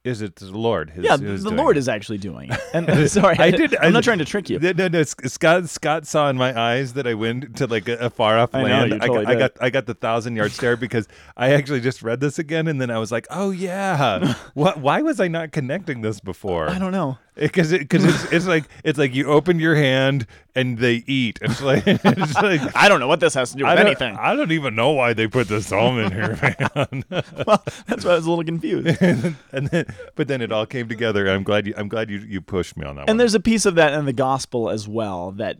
[0.06, 0.91] Is it the Lord?
[0.91, 1.80] who's- yeah, who's the Lord it?
[1.80, 2.60] is actually doing it.
[2.74, 3.76] And sorry, I did.
[3.78, 4.60] I'm I- not trying to trick you.
[4.60, 5.04] No, no.
[5.04, 8.54] Scott, Scott saw in my eyes that I went to like a, a far off
[8.54, 8.94] I know, land.
[8.94, 9.39] I, got, totally I did.
[9.39, 12.80] got, I got the thousand yard stare because I actually just read this again, and
[12.80, 14.80] then I was like, oh yeah, what?
[14.80, 16.70] Why was I not connecting this before?
[16.70, 17.18] I don't know.
[17.36, 21.38] Because it, because it's, it's like it's like you open your hand and they eat.
[21.41, 22.62] It's like it's like.
[22.76, 24.15] I don't know what this has to do with I anything.
[24.15, 26.39] I don't even know why they put the psalm in here,
[26.76, 27.04] man.
[27.45, 29.02] well, that's why I was a little confused.
[29.02, 31.28] and then, but then it all came together.
[31.28, 31.74] I'm glad you.
[31.78, 33.10] I'm glad you, you pushed me on that one.
[33.10, 35.58] And there's a piece of that in the gospel as well that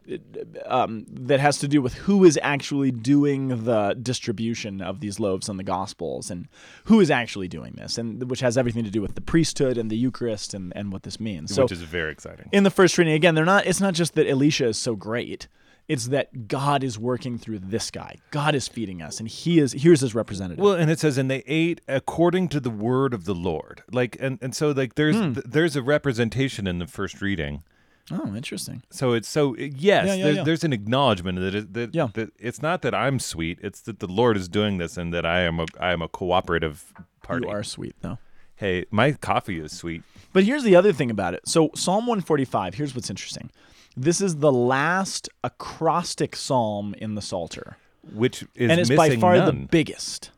[0.66, 5.50] um, that has to do with who is actually doing the distribution of these loaves
[5.50, 6.48] in the gospels and
[6.86, 9.92] who is actually doing this, and which has everything to do with the priesthood and
[9.92, 11.54] the Eucharist and, and what this means.
[11.54, 12.50] So which is very exciting.
[12.52, 13.66] in the first reading, again, they're not.
[13.66, 15.48] It's not just that Elisha is so great.
[15.88, 18.16] It's that God is working through this guy.
[18.32, 20.64] God is feeding us, and He is here's His representative.
[20.64, 23.84] Well, and it says, and they ate according to the word of the Lord.
[23.92, 25.34] Like, and, and so like there's Hmm.
[25.34, 27.64] th- there's a representation in the first reading.
[28.12, 28.82] oh, interesting.
[28.90, 30.44] So it's so yes, Yeah, yeah, there's, yeah.
[30.44, 32.08] there's an acknowledgement that, it, that, Yeah.
[32.16, 33.60] that it's not that I'm sweet.
[33.62, 36.08] It's that the Lord is doing this, and that I am a I am a
[36.08, 37.46] cooperative party.
[37.46, 38.18] You are sweet though.
[38.58, 40.04] Hey, my coffee is sweet.
[40.34, 41.48] But here's the other thing about it.
[41.48, 43.50] So Psalm 145, here's what's interesting.
[43.98, 47.78] This is the last acrostic psalm in the Psalter.
[48.14, 50.32] which is and it's by far the biggest.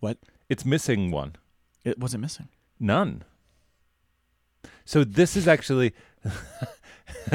[0.00, 0.18] What?
[0.48, 1.36] it's missing one,
[1.84, 2.48] It wasn't missing.
[2.78, 3.22] none.
[4.84, 5.92] So this is actually.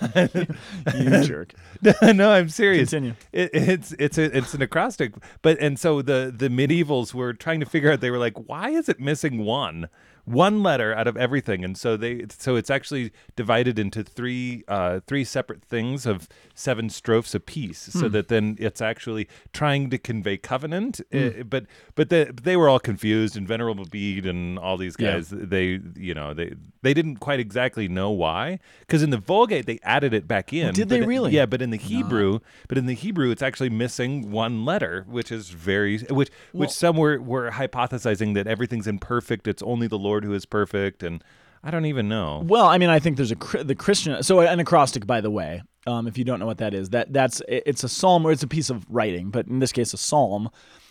[0.94, 1.54] You jerk.
[2.02, 2.90] no, I'm serious.
[2.90, 3.14] Continue.
[3.32, 7.60] It, it's it's a, it's an acrostic, but and so the the medievals were trying
[7.60, 8.00] to figure out.
[8.00, 9.88] They were like, why is it missing one?
[10.24, 15.00] One letter out of everything, and so they so it's actually divided into three uh,
[15.06, 17.98] three separate things of seven strophes apiece, Hmm.
[17.98, 21.00] so that then it's actually trying to convey covenant.
[21.12, 25.14] uh, but but they, they were all confused, and Venerable Bede and all these Yeah.
[25.14, 29.66] guys, they you know they they didn't quite exactly know why, because in the Vulgate
[29.66, 30.72] they added it back in.
[30.72, 31.32] did they it- really?
[31.32, 35.30] Yeah, but in the Hebrew, but in the Hebrew, it's actually missing one letter, which
[35.30, 39.46] is very which which some were were hypothesizing that everything's imperfect.
[39.46, 41.24] It's only the Lord who is perfect, and
[41.64, 42.42] I don't even know.
[42.46, 44.22] Well, I mean, I think there's a the Christian.
[44.22, 47.12] So an acrostic, by the way, um, if you don't know what that is, that
[47.12, 49.96] that's it's a psalm or it's a piece of writing, but in this case, a
[49.98, 50.50] psalm.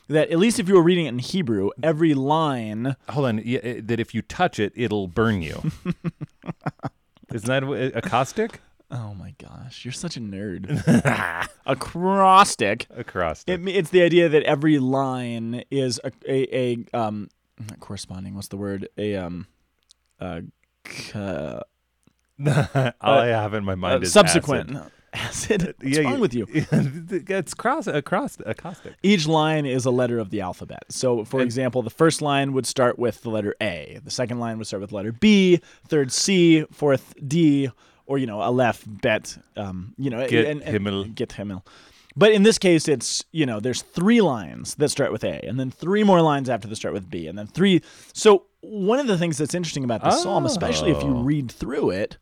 [0.10, 2.98] That at least if you were reading it in Hebrew, every line.
[3.08, 5.72] Hold on, yeah, uh, that if you touch it, it'll burn you.
[7.34, 8.60] Isn't that what- a caustic?
[8.92, 10.68] Oh my gosh, you're such a nerd.
[11.66, 12.86] acrostic.
[12.96, 13.60] Acrostic.
[13.62, 16.58] It, it's the idea that every line is a, a,
[16.94, 17.30] a um
[17.60, 18.36] not corresponding.
[18.36, 18.88] What's the word?
[18.98, 19.48] A um
[20.20, 20.42] uh,
[20.88, 21.62] c- uh,
[23.02, 24.74] All I have in my mind is subsequent acid.
[24.74, 25.76] No, acid.
[25.82, 26.48] What's Yeah, wrong with you?
[26.50, 28.94] it's cross across acrostic.
[29.04, 30.84] Each line is a letter of the alphabet.
[30.90, 34.00] So, for example, the first line would start with the letter A.
[34.04, 35.60] The second line would start with the letter B.
[35.88, 36.66] Third C.
[36.72, 37.70] Fourth D.
[38.06, 39.38] Or you know, Aleph, Bet.
[39.56, 41.06] Um, you know, Get Himmel.
[41.06, 41.64] Get Himmel.
[42.16, 45.60] But in this case, it's you know, there's three lines that start with A, and
[45.60, 47.82] then three more lines after that start with B, and then three.
[48.14, 51.24] So one of the things that's interesting about this psalm, especially if you Oh.
[51.24, 52.18] read through it,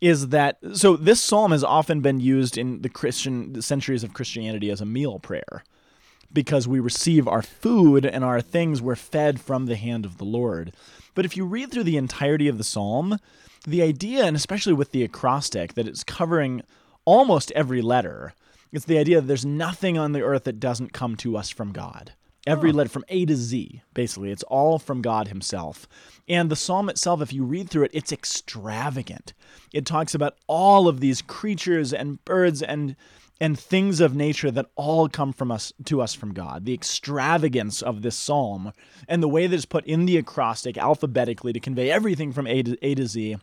[0.00, 4.14] is that so this psalm has often been used in the Christian the centuries of
[4.14, 5.62] Christianity as a meal prayer
[6.32, 10.24] because we receive our food and our things were fed from the hand of the
[10.24, 10.72] Lord.
[11.14, 13.18] But if you read through the entirety of the psalm,
[13.66, 16.62] the idea, and especially with the acrostic, that it's covering
[17.04, 18.32] almost every letter,
[18.72, 21.72] it's the idea that there's nothing on the earth that doesn't come to us from
[21.72, 22.12] God.
[22.44, 25.86] Every letter from A to Z, basically, it's all from God Himself.
[26.28, 29.32] And the psalm itself, if you read through it, it's extravagant.
[29.72, 32.96] It talks about all of these creatures and birds and
[33.40, 36.64] and things of nature that all come from us to us from God.
[36.64, 38.72] The extravagance of this psalm
[39.08, 42.62] and the way that it's put in the acrostic alphabetically to convey everything from A
[42.62, 43.38] to A to Z.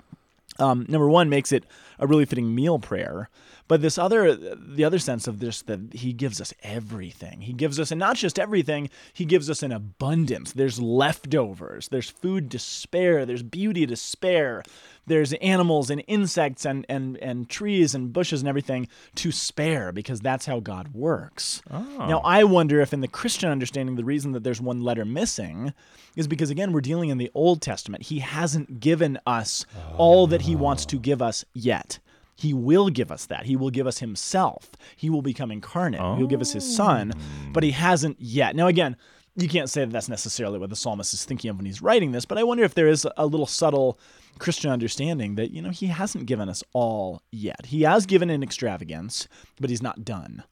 [0.59, 1.63] Um, number one makes it
[1.97, 3.29] a really fitting meal prayer,
[3.67, 7.41] but this other, the other sense of this that he gives us everything.
[7.41, 10.51] He gives us, and not just everything, he gives us an abundance.
[10.51, 11.87] There's leftovers.
[11.87, 13.25] There's food to spare.
[13.25, 14.63] There's beauty to spare.
[15.09, 20.21] There's animals and insects and and and trees and bushes and everything to spare because
[20.21, 21.61] that's how God works.
[21.69, 22.05] Oh.
[22.07, 25.73] Now I wonder if in the Christian understanding the reason that there's one letter missing
[26.15, 28.03] is because again we're dealing in the Old Testament.
[28.03, 29.65] He hasn't given us
[29.97, 31.99] all that he wants to give us yet.
[32.35, 33.47] He will give us that.
[33.47, 34.69] He will give us himself.
[34.95, 35.99] He will become incarnate.
[36.17, 37.11] He'll give us his son,
[37.51, 38.55] but he hasn't yet.
[38.55, 38.95] Now again,
[39.41, 42.11] you can't say that that's necessarily what the psalmist is thinking of when he's writing
[42.11, 43.99] this, but I wonder if there is a little subtle
[44.37, 47.67] Christian understanding that, you know, he hasn't given us all yet.
[47.67, 49.27] He has given in extravagance,
[49.59, 50.43] but he's not done.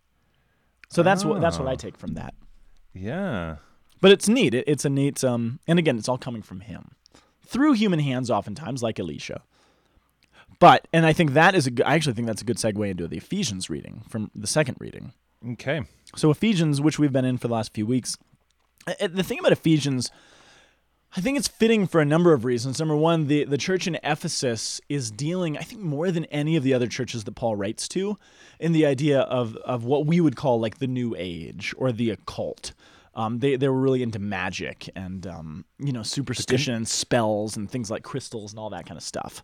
[0.90, 2.34] So that's what that's what I take from that.
[2.94, 3.58] Yeah.
[4.00, 4.54] But it's neat.
[4.54, 6.92] It, it's a neat um and again, it's all coming from him.
[7.46, 9.44] Through human hands oftentimes like Elisha.
[10.60, 12.90] But and I think that is a good, I actually think that's a good segue
[12.90, 15.14] into the Ephesians reading from the second reading.
[15.52, 15.82] Okay.
[16.16, 18.18] So Ephesians, which we've been in for the last few weeks,
[19.00, 20.12] the thing about Ephesians,
[21.16, 22.80] I think it's fitting for a number of reasons.
[22.80, 26.64] Number one, the, the church in Ephesus is dealing, I think, more than any of
[26.64, 28.18] the other churches that Paul writes to,
[28.60, 32.12] in the idea of, of what we would call like the New Age or the
[32.12, 32.74] occult.
[33.16, 37.70] Um, they, they were really into magic and um, you know superstition and spells and
[37.70, 39.44] things like crystals and all that kind of stuff,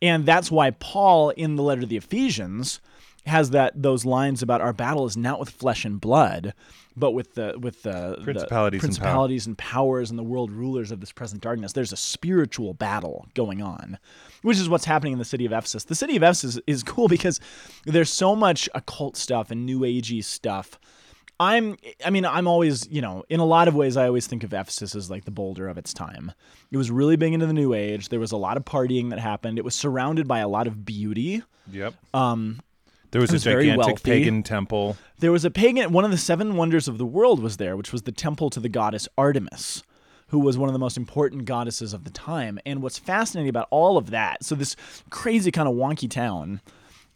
[0.00, 2.80] and that's why Paul in the letter to the Ephesians
[3.26, 6.54] has that those lines about our battle is not with flesh and blood,
[6.96, 10.90] but with the with the the Principalities and principalities and powers and the world rulers
[10.90, 11.72] of this present darkness.
[11.72, 13.98] There's a spiritual battle going on,
[14.42, 15.84] which is what's happening in the city of Ephesus.
[15.84, 17.40] The city of Ephesus is cool because
[17.84, 20.78] there's so much occult stuff and new agey stuff.
[21.40, 24.44] I'm I mean I'm always, you know, in a lot of ways I always think
[24.44, 26.32] of Ephesus as like the Boulder of its time.
[26.70, 28.10] It was really big into the new age.
[28.10, 29.58] There was a lot of partying that happened.
[29.58, 31.42] It was surrounded by a lot of beauty.
[31.70, 31.94] Yep.
[32.14, 32.60] Um
[33.12, 34.96] There was, was a very gigantic pagan temple.
[35.18, 37.92] there was a pagan one of the seven wonders of the world was there, which
[37.92, 39.82] was the temple to the goddess Artemis,
[40.28, 42.58] who was one of the most important goddesses of the time.
[42.64, 44.76] And what's fascinating about all of that, so this
[45.10, 46.62] crazy kind of wonky town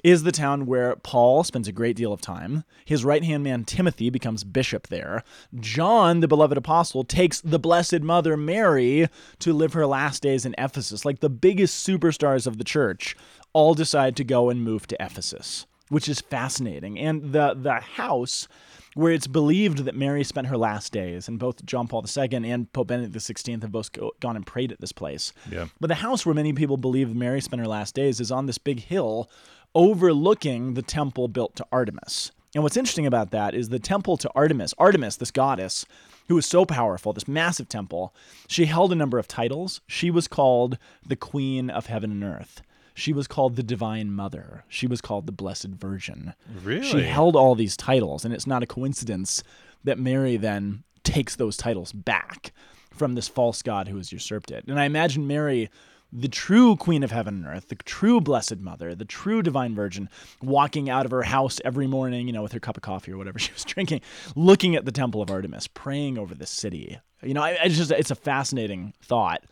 [0.04, 2.64] is the town where Paul spends a great deal of time.
[2.84, 5.24] His right hand man Timothy becomes bishop there.
[5.58, 10.54] John, the beloved apostle, takes the Blessed Mother Mary to live her last days in
[10.58, 11.04] Ephesus.
[11.06, 13.16] Like the biggest superstars of the church
[13.54, 16.98] all decide to go and move to Ephesus, which is fascinating.
[16.98, 18.48] And the the house
[18.94, 22.72] where it's believed that Mary spent her last days, and both John Paul II and
[22.72, 25.34] Pope Benedict XVI have both go, gone and prayed at this place.
[25.50, 25.66] Yeah.
[25.78, 28.56] But the house where many people believe Mary spent her last days is on this
[28.56, 29.28] big hill
[29.74, 32.32] overlooking the temple built to Artemis.
[32.54, 35.84] And what's interesting about that is the temple to Artemis, Artemis, this goddess,
[36.28, 38.14] who was so powerful, this massive temple,
[38.48, 39.82] she held a number of titles.
[39.86, 42.62] She was called the Queen of Heaven and Earth.
[42.96, 44.64] She was called the Divine Mother.
[44.68, 46.32] She was called the Blessed Virgin.
[46.64, 46.82] Really?
[46.82, 49.42] She held all these titles, and it's not a coincidence
[49.84, 52.52] that Mary then takes those titles back
[52.90, 54.64] from this false god who has usurped it.
[54.66, 55.68] And I imagine Mary,
[56.10, 60.08] the true Queen of Heaven and Earth, the true Blessed Mother, the true Divine Virgin,
[60.40, 63.18] walking out of her house every morning, you know, with her cup of coffee or
[63.18, 64.00] whatever she was drinking,
[64.34, 66.98] looking at the Temple of Artemis, praying over the city.
[67.22, 69.42] You know, I, I just it's a fascinating thought.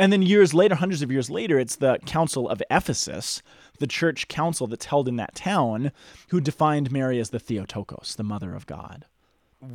[0.00, 3.42] And then years later, hundreds of years later, it's the Council of Ephesus,
[3.78, 5.92] the church council that's held in that town,
[6.28, 9.04] who defined Mary as the Theotokos, the Mother of God.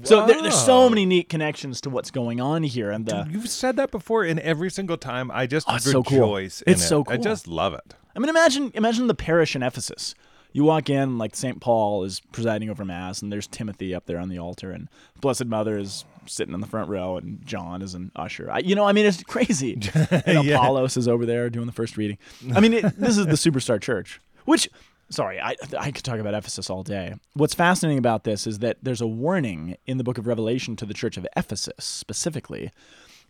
[0.01, 3.49] So there, there's so many neat connections to what's going on here, and the You've
[3.49, 6.37] said that before, and every single time I just Oh, it's so cool.
[6.37, 6.77] in It's it.
[6.79, 7.93] so I just love it.
[8.15, 10.15] I mean, imagine imagine the parish in Ephesus.
[10.53, 11.59] You walk in, like St.
[11.61, 14.87] Paul is presiding over Mass, and there's Timothy up there on the altar, and
[15.21, 18.49] Blessed Mother is sitting in the front row, and John is an usher.
[18.51, 19.73] I, you know, I mean, it's crazy.
[20.25, 20.55] And Yeah.
[20.55, 22.17] Apollos is over there doing the first reading.
[22.53, 24.69] I mean, it, this is the superstar church, which.
[25.11, 27.13] Sorry, I, I could talk about Ephesus all day.
[27.33, 30.85] What's fascinating about this is that there's a warning in the book of Revelation to
[30.85, 32.71] the church of Ephesus specifically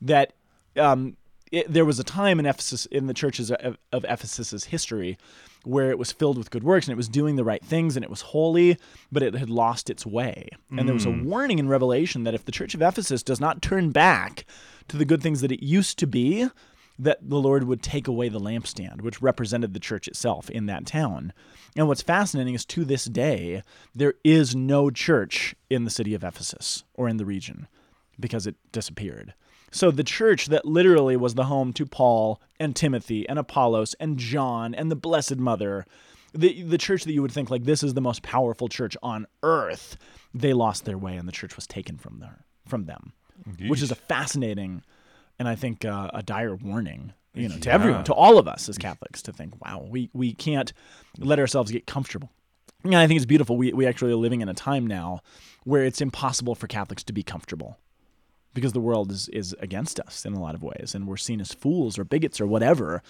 [0.02, 0.32] that
[0.78, 1.18] um,
[1.56, 5.18] it, there was a time in Ephesus, in the churches of, of Ephesus's history,
[5.64, 8.04] where it was filled with good works and it was doing the right things and
[8.04, 8.78] it was holy,
[9.12, 10.50] but it had lost its way.
[10.78, 11.24] And there was a mm.
[11.24, 14.46] warning in Revelation that if the church of Ephesus does not turn back
[14.90, 16.50] to the good things that it used to be,
[17.00, 20.86] that the Lord would take away the lampstand, which represented the church itself in that
[20.86, 21.34] town.
[21.76, 23.64] And what's fascinating is to this day,
[23.94, 27.68] there is no church in the city of Ephesus or in the region
[28.20, 29.34] because it disappeared.
[29.76, 34.18] So the church that literally was the home to Paul and Timothy and Apollos and
[34.18, 35.86] John and the Blessed Mother,
[36.34, 39.28] the the church that you would think like this is the most powerful church on
[39.44, 39.98] earth,
[40.34, 43.12] they lost their way and the church was taken from there from them,
[43.68, 44.82] which is a fascinating
[45.40, 48.70] and I think uh, a dire warning, you know, to everyone, to all of us
[48.70, 50.72] as Catholics, to think, wow, we we can't
[51.20, 52.32] let ourselves get comfortable.
[52.86, 53.58] And I think it's beautiful.
[53.58, 55.20] We we actually are living in a time now
[55.66, 57.78] where it's impossible for Catholics to be comfortable
[58.56, 61.40] because the world is is against us in a lot of ways, and we're seen
[61.40, 63.04] as fools or bigots or whatever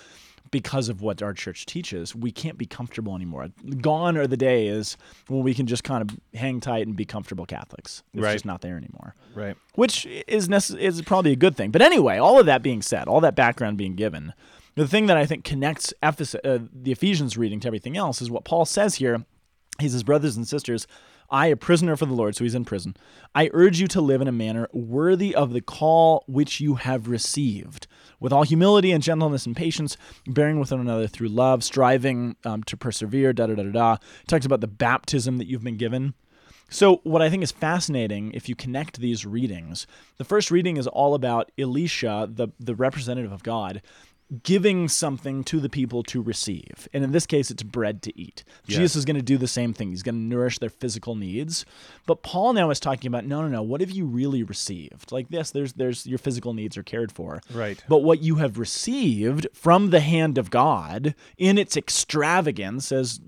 [0.51, 2.13] because of what our church teaches.
[2.15, 3.47] We can't be comfortable anymore.
[3.81, 4.95] Gone are the days
[5.27, 8.03] when we can just kind of hang tight and be comfortable Catholics.
[8.13, 8.33] It's Right.
[8.33, 9.55] just not there anymore Right.
[9.73, 11.71] which is necess- is probably a good thing.
[11.71, 14.33] But anyway, all of that being said, all that background being given,
[14.75, 18.29] the thing that I think connects Ephes- uh, the Ephesians reading to everything else is
[18.29, 19.25] what Paul says here.
[19.79, 20.85] He says, "Brothers and sisters,
[21.29, 22.95] I, a prisoner for the Lord, so he's in prison,
[23.33, 27.07] I urge you to live in a manner worthy of the call which you have
[27.07, 27.87] received,
[28.19, 29.97] with all humility and gentleness and patience,
[30.27, 33.97] bearing with one another through love, striving um, to persevere, da da da da da.
[34.27, 36.13] Talks about the baptism that you've been given.
[36.69, 39.85] So, what I think is fascinating, if you connect these readings,
[40.17, 43.83] the first reading is all about Elisha, the, the representative of God,
[44.41, 46.87] giving something to the people to receive.
[46.93, 48.43] And in this case, it's bread to eat.
[48.65, 48.77] Yes.
[48.77, 49.91] Jesus is going to do the same thing.
[49.91, 51.63] He's going to nourish their physical needs.
[52.07, 53.61] But Paul now is talking about no, no, no.
[53.61, 55.11] What have you really received?
[55.11, 57.41] Like this, there's, there's your physical needs are cared for.
[57.53, 57.83] Right.
[57.87, 63.19] But what you have received from the hand of God in its extravagance, as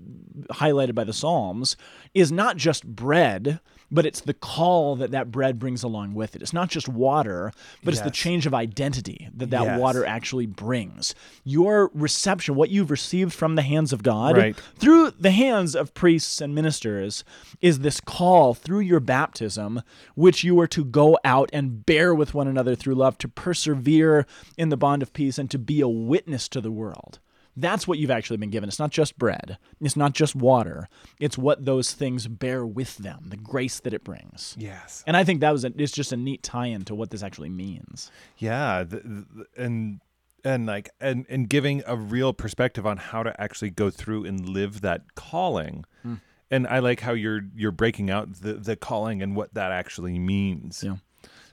[0.50, 1.76] highlighted by the Psalms,
[2.12, 3.60] is not just bread,
[3.90, 6.42] but it's the call that that bread brings along with it.
[6.42, 9.80] It's not just water, but it's the change of identity that that Yes.
[9.80, 11.14] water actually brings.
[11.44, 14.56] Your reception, what you've received from the hands of God Right.
[14.78, 17.24] through the hands of priests and ministers,
[17.60, 19.82] is this call through your baptism,
[20.14, 24.26] which you are to go out and bear with one another through love, to persevere
[24.56, 27.18] in the bond of peace, and to be a witness to the world.
[27.60, 28.68] That's what you've actually been given.
[28.68, 29.58] It's not just bread.
[29.80, 30.88] It's not just water.
[31.18, 34.54] It's what those things bear with them, the grace that it brings.
[34.56, 35.02] Yes.
[35.06, 37.48] And I think that was a, it's just a neat tie-in to what this actually
[37.48, 38.10] means.
[38.36, 40.00] Yeah, th th and
[40.44, 44.48] and like and and giving a real perspective on how to actually go through and
[44.48, 45.84] live that calling.
[46.02, 46.14] Hmm.
[46.50, 50.18] And I like how you're you're breaking out the the calling and what that actually
[50.18, 50.84] means.
[50.84, 50.96] Yeah.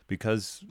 [0.08, 0.64] Because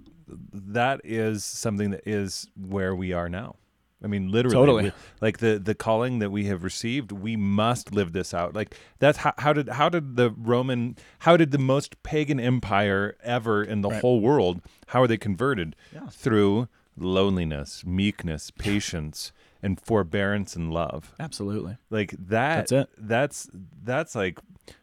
[0.52, 3.56] that is something that is where we are now.
[4.02, 4.92] I mean, literally, Totally.
[5.22, 8.54] like the the calling that we have received, we must live this out.
[8.54, 13.16] Like that's how, how did how did the Roman, how did the most pagan empire
[13.22, 14.00] ever in the Right.
[14.02, 15.74] whole world, how are they converted?
[15.92, 16.08] Yeah.
[16.10, 16.68] Through
[16.98, 19.32] loneliness, meekness, patience,
[19.62, 21.14] and forbearance and love.
[21.18, 21.76] Absolutely.
[21.90, 22.68] Like that.
[22.68, 22.88] That's it.
[22.98, 23.48] That's
[23.82, 24.38] that's like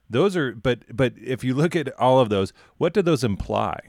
[0.09, 0.53] those are.
[0.53, 3.80] But but if you look at all of those, what do those imply?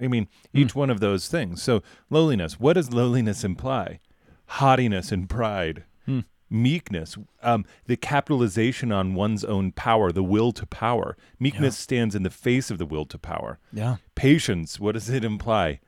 [0.00, 0.58] I mean, Hmm.
[0.58, 1.62] each one of those things.
[1.62, 2.60] So lowliness.
[2.60, 3.98] What does lowliness imply?
[4.46, 5.84] Haughtiness and pride.
[6.06, 6.20] Hmm.
[6.48, 11.16] Meekness, um, the capitalization on one's own power, the will to power.
[11.40, 13.96] Meekness stands in the face of the will to power Yeah.
[14.14, 15.80] patience what does it imply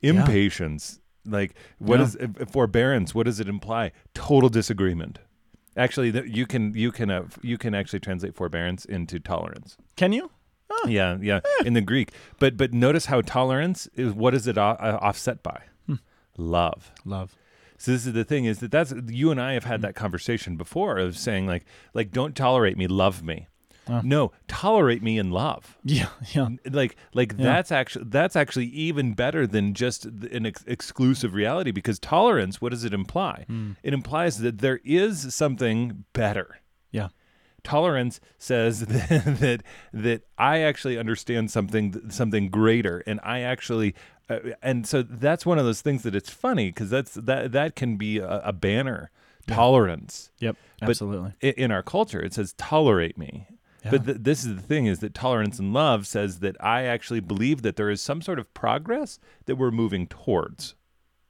[0.00, 2.04] impatience like what Yeah.
[2.06, 5.18] is uh, forbearance what does it imply total disagreement
[5.76, 10.30] actually you can you can uh, you can actually translate forbearance into tolerance Can you?
[10.88, 14.62] yeah yeah in the greek but but notice how tolerance is what is it o-
[14.80, 15.60] uh, offset by
[16.38, 17.36] love Love.
[17.82, 19.82] So this is the thing is that that's you and I have had mm.
[19.82, 21.64] that conversation before of saying like
[21.94, 23.48] like don't tolerate me love me.
[23.88, 24.02] Uh.
[24.04, 25.76] No tolerate me in love.
[25.84, 26.10] Yeah.
[26.32, 26.50] Yeah.
[26.70, 31.98] like like that's actually that's actually even better than just an ex- exclusive reality because
[31.98, 33.46] tolerance what does it imply?
[33.50, 33.74] Mm.
[33.82, 36.60] It implies that there is something better.
[36.92, 37.08] Yeah.
[37.64, 39.62] tolerance says that that,
[39.92, 43.94] that i actually understand something something greater and i actually
[44.36, 47.76] uh, and so that's one of those things that it's funny because that's that that
[47.76, 49.10] can be a, a banner
[49.46, 50.56] tolerance Yep.
[50.80, 51.32] But- Absolutely.
[51.42, 53.46] i- in our culture it says tolerate me
[53.90, 57.18] but th- this is the thing is that tolerance and love says that i actually
[57.20, 60.74] believe that there is some sort of progress that we're moving towards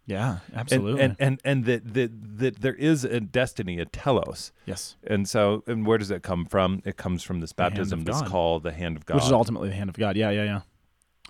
[0.05, 0.39] yeah.
[0.53, 1.01] Absolutely.
[1.01, 4.97] and and, and that, that that there is a destiny a telos yes.
[5.07, 8.29] and so and where does it come from it comes from this baptism this God.
[8.29, 10.17] call the hand of god Which is ultimately the hand of God.
[10.17, 10.31] Yeah.
[10.31, 10.45] Yeah.
[10.45, 10.61] Yeah.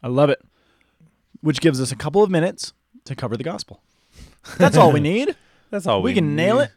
[0.02, 0.40] I love it.
[1.42, 2.72] Which gives us a couple of minutes
[3.04, 3.82] to cover the gospel.
[4.58, 5.36] That's all we need.
[5.70, 6.70] that's all we we, can nail it.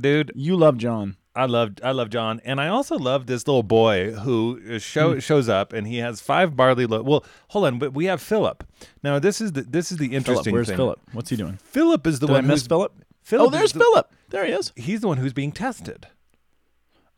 [0.00, 1.16] dude You love John.
[1.34, 5.18] I loved I love John, and I also love this little boy who show, Hmm.
[5.18, 7.04] shows up, and he has five barley loaves.
[7.04, 8.64] Well, hold on, but we have Philip.
[9.02, 10.16] Now this is the this is the Philip.
[10.16, 10.76] interesting Where's thing.
[10.76, 10.98] Philip?
[11.12, 11.58] What's he doing?
[11.62, 12.94] Philip is the Did I one miss Philip?
[13.22, 14.10] Philip oh, there's the- Philip.
[14.30, 14.72] There he is.
[14.76, 16.06] He's the one who's being tested.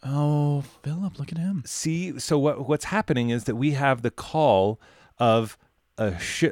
[0.05, 1.62] Oh, Philip, look at him.
[1.66, 4.80] See, so what what's happening is that we have the call
[5.18, 5.57] of
[5.99, 6.44] a sh,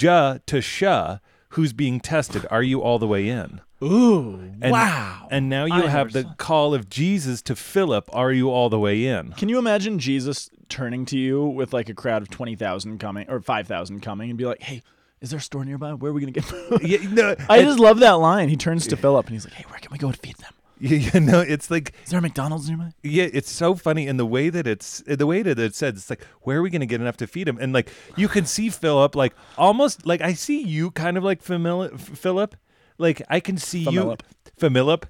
[0.00, 1.18] ja to sha
[1.50, 2.46] who's being tested.
[2.50, 3.60] Are you all the way in?
[3.82, 5.26] Ooh, And, wow.
[5.30, 8.08] And now you I have the call of Jesus to Philip.
[8.14, 9.32] Are you all the way in?
[9.32, 13.40] Can you imagine Jesus turning to you with like a crowd of 20,000 coming or
[13.40, 14.82] 5,000 coming and be like, hey,
[15.20, 15.92] is there a store nearby?
[15.94, 16.80] Where are we going to get food?
[16.88, 18.48] Yeah, no, I just love that line.
[18.48, 20.52] He turns to Philip and he's like, hey, where can we go to feed them?
[20.82, 22.92] You, you know, it's like Is there a McDonald's nearby?
[23.02, 26.10] Yeah, it's so funny in the way that it's the way that it says it's
[26.10, 27.58] like where are we going to get enough to feed him?
[27.60, 31.42] And like you can see Philip like almost like I see you kind of like
[31.42, 32.56] Famil- Philip.
[32.98, 34.20] Like I can see Familip.
[34.60, 35.04] you Familip.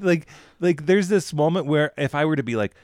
[0.02, 0.26] like
[0.60, 2.74] like there's this moment where if I were to be like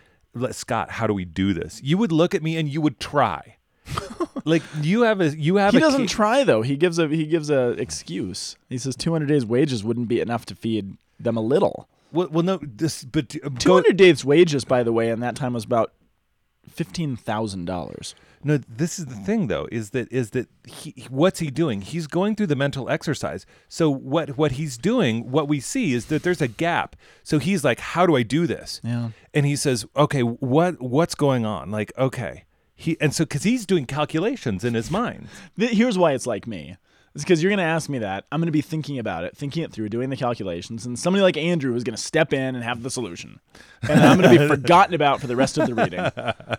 [0.53, 1.81] Scott, how do we do this?
[1.83, 3.57] You would look at me and you would try.
[4.45, 6.63] like you have a you have He doesn't ki- try though.
[6.63, 8.57] He gives a he gives a excuse.
[8.69, 11.89] He says 200 days wages wouldn't be enough to feed them a little.
[12.13, 15.55] well, well no this but uh, 200 days wages by the way in that time
[15.55, 15.93] was about
[16.69, 18.15] fifteen thousand dollars.
[18.45, 21.81] No, this is the thing though, is that is that he what's he doing?
[21.81, 23.47] He's going through the mental exercise.
[23.69, 26.97] So what what he's doing, what we see is that there's a gap.
[27.23, 28.81] So he's like, How do I do this?
[28.83, 29.11] Yeah.
[29.33, 31.71] And he says, Okay, what what's going on?
[31.71, 32.45] Like, okay.
[32.75, 35.29] He and so because he's doing calculations in his mind.
[35.57, 36.77] Here's why it's like me.
[37.15, 38.25] It's because you're going to ask me that.
[38.33, 41.23] I'm going to be thinking about it, thinking it through, doing the calculations, and somebody
[41.23, 43.39] like Andrew is going to step in and have the solution.
[43.83, 46.01] And I'm going to be forgotten about for the rest of the reading.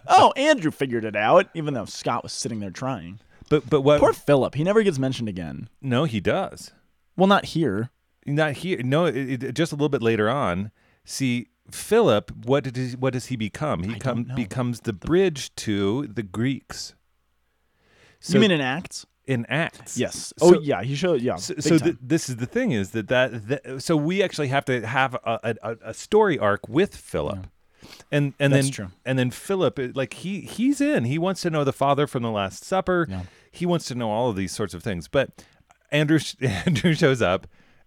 [0.07, 3.19] Oh, Andrew figured it out, even though Scott was sitting there trying.
[3.49, 4.55] But but what Poor Philip.
[4.55, 5.69] He never gets mentioned again.
[5.81, 6.71] no, he does.
[7.17, 7.89] Well, not here.
[8.25, 8.81] Not here.
[8.83, 10.71] No, it, it- just a little bit later on.
[11.03, 13.83] See, Philip, what did he, what does he become?
[13.83, 16.93] He come, becomes the bridge to the Greeks.
[18.19, 19.05] So you mean in Acts?
[19.25, 19.97] In Acts?
[19.97, 20.33] Yes.
[20.37, 20.81] So- oh, yeah.
[20.83, 21.21] He showed.
[21.21, 21.35] Yeah.
[21.37, 24.65] So, so th- this is the thing is that, that that so we actually have
[24.65, 27.47] to have a, a, a story arc with Philip.
[28.11, 28.87] And and That's then true.
[29.05, 31.03] and then Philip like he he's in.
[31.05, 33.07] He wants to know the Father from the Last Supper.
[33.09, 33.23] Yeah.
[33.51, 35.07] He wants to know all of these sorts of things.
[35.07, 35.43] But
[35.91, 37.45] Andrew Andrew shows up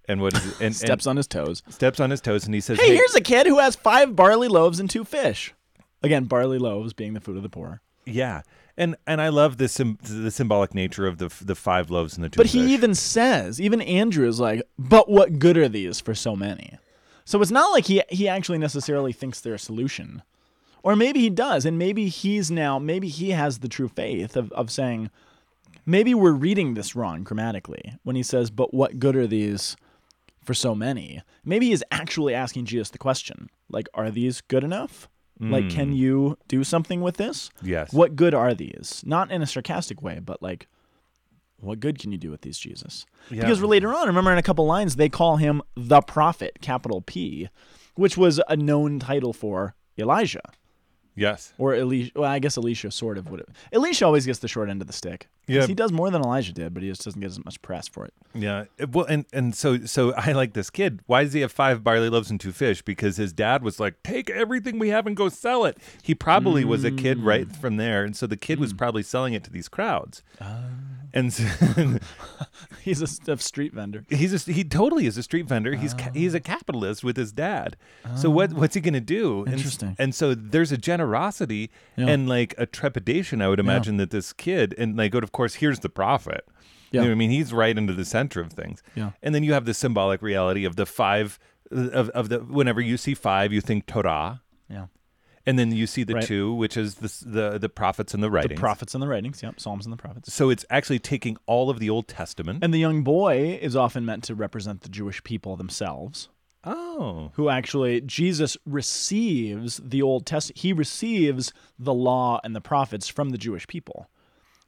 [0.08, 0.60] and what is it?
[0.60, 1.62] And, steps and on his toes.
[1.70, 4.48] steps on his toes and he says, Hey, here's a kid who has five barley
[4.48, 5.54] loaves and two fish.
[6.02, 7.80] Again, barley loaves being the food of the poor.
[8.04, 8.42] yeah."
[8.78, 12.14] And and I love the sym- the symbolic nature of the f- the five loaves
[12.16, 15.68] and the two But he even says, even Andrew is like, but what good are
[15.68, 16.78] these for so many?
[17.24, 20.22] So it's not like he he actually necessarily thinks they're a solution.
[20.82, 24.52] Or maybe he does, and maybe he's now maybe he has the true faith of,
[24.52, 25.10] of saying,
[25.84, 29.76] maybe we're reading this wrong grammatically when he says, but what good are these
[30.44, 31.22] for so many?
[31.44, 35.08] Maybe he's actually asking Jesus the question, like, are these good enough?
[35.38, 35.96] Like, can mm.
[35.96, 37.50] you do something with this?
[37.62, 37.92] Yes.
[37.92, 39.02] What good are these?
[39.04, 40.66] Not in a sarcastic way, but like,
[41.60, 43.04] what good can you do with these, Jesus?
[43.30, 43.42] Yeah.
[43.42, 47.48] Because later on, remember in a couple lines, they call him the prophet, capital P,
[47.94, 50.52] which was a known title for Elijah.
[51.16, 51.52] Yes.
[51.58, 52.12] Or Elisha.
[52.14, 53.48] Well, I guess Elisha sort of would have.
[53.72, 55.28] Elisha always gets the short end of the stick.
[55.46, 55.66] 'Cause Yeah.
[55.66, 58.04] He does more than Elijah did, but he just doesn't get as much press for
[58.04, 58.12] it.
[58.34, 58.64] Yeah.
[58.78, 61.00] It- Well, and and so so I like this kid.
[61.06, 62.82] Why does he have five barley loaves and two fish?
[62.82, 66.64] Because his dad was like, "Take everything we have and go sell it." He probably
[66.64, 67.24] was a kid mm.
[67.24, 68.78] right from there, and so the kid was mm.
[68.78, 70.22] probably selling it to these crowds.
[70.40, 70.64] Ah.
[71.16, 71.44] And so,
[72.82, 74.04] He's a street vendor.
[74.10, 75.74] he's a, he totally is a street vendor.
[75.74, 76.40] He's ca- he's a ah.
[76.40, 77.76] capitalist with his dad.
[78.16, 79.42] So what what's he gonna do?
[79.44, 79.96] And Interesting.
[79.98, 82.08] And, so there's a generosity Yeah.
[82.08, 83.40] and like a trepidation.
[83.40, 86.44] I would imagine that this kid and like, of course, here's the prophet.
[86.46, 86.54] You
[86.92, 87.00] Yeah.
[87.00, 87.30] know what I mean?
[87.30, 88.82] He's right into the center of things.
[88.94, 89.12] Yeah.
[89.22, 91.38] And then you have the symbolic reality of the five
[91.70, 94.42] of, of the whenever you see five, you think Torah.
[95.46, 96.24] And then you see the Right.
[96.24, 98.56] two, which is the the the prophets and the writings.
[98.58, 99.42] The prophets and the writings.
[99.42, 99.60] Yep.
[99.60, 100.32] Psalms and the prophets.
[100.32, 102.64] so it's actually taking all of the Old Testament.
[102.64, 106.28] And the young boy is often meant to represent the Jewish people themselves.
[106.64, 110.58] oh, who actually Jesus receives the Old Testament.
[110.58, 114.08] He receives the law and the prophets from the Jewish people.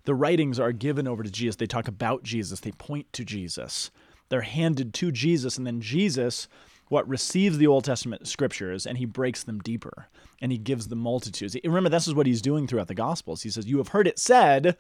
[0.05, 1.57] The writings are given over to Jesus.
[1.57, 2.61] They talk about Jesus.
[2.61, 3.91] They point to Jesus.
[4.29, 6.49] They're handed to Jesus, and then Jesus,
[6.89, 10.09] what receives the Old Testament scriptures, and he breaks them deeper,
[10.41, 11.57] and he gives the multitudes.
[11.65, 13.43] Remember, this is what he's doing throughout the Gospels.
[13.43, 14.77] He says, "You have heard it said."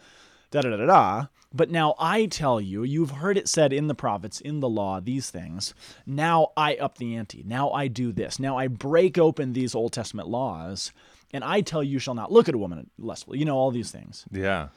[0.50, 1.26] da da da da da.
[1.52, 5.00] But now I tell you, you've heard it said in the prophets, in the law,
[5.00, 5.72] these things.
[6.06, 7.42] Now I up the ante.
[7.46, 8.38] Now I do this.
[8.38, 10.92] Now I break open these Old Testament laws,
[11.32, 13.38] and I tell you, you shall not look at a woman lustfully.
[13.38, 14.26] You know all these things.
[14.30, 14.68] yeah.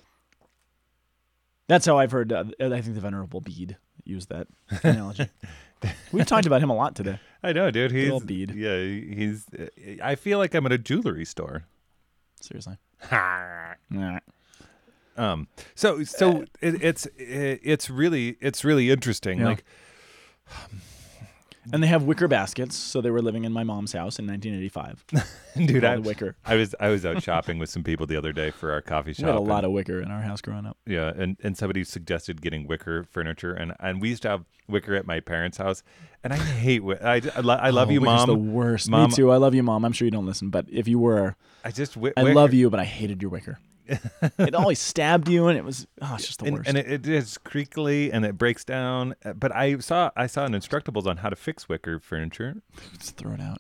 [1.68, 2.34] That's how I've heard.
[2.34, 4.48] Uh, I think the Venerable Bede used that
[4.84, 5.30] analogy.
[6.12, 7.20] We've talked about him a lot today.
[7.44, 7.92] I know, dude.
[7.92, 8.54] He's old bead.
[8.54, 8.78] yeah.
[8.78, 9.46] He's.
[10.02, 11.66] I feel like I'm at a jewelry store.
[12.40, 12.78] Seriously.
[15.18, 15.48] Um.
[15.76, 19.40] So so it, it's it, it's really it's really interesting.
[19.40, 19.46] Yeah.
[19.48, 19.66] Like
[21.72, 25.06] And they have wicker baskets, so they were living in my mom's house in 1985.
[25.68, 26.36] dude, I, wicker.
[26.44, 29.14] I was I was out shopping with some people the other day for our coffee
[29.14, 29.24] shop.
[29.24, 30.78] We had a and- lot of wicker in our house growing up.
[30.88, 34.96] Yeah, and, and somebody suggested getting wicker furniture, and, and we used to have wicker
[34.96, 35.84] at my parents' house,
[36.24, 38.28] and I hate wi- I, I, I love Oh, you, mom.
[38.28, 38.90] the worst.
[38.90, 39.32] Mom, Me too.
[39.32, 39.86] I love you, mom.
[39.86, 42.54] I'm sure you don't listen, but if you were, I just wi- I wicker- love
[42.54, 43.60] you, but I hated your wicker.
[44.38, 46.70] it always stabbed you, and it was oh, it's just the and, worst.
[46.70, 49.16] and it, it is creakly and it breaks down.
[49.36, 52.62] But I saw I saw an instructables on how to fix wicker furniture.
[52.98, 53.60] Just throw it out.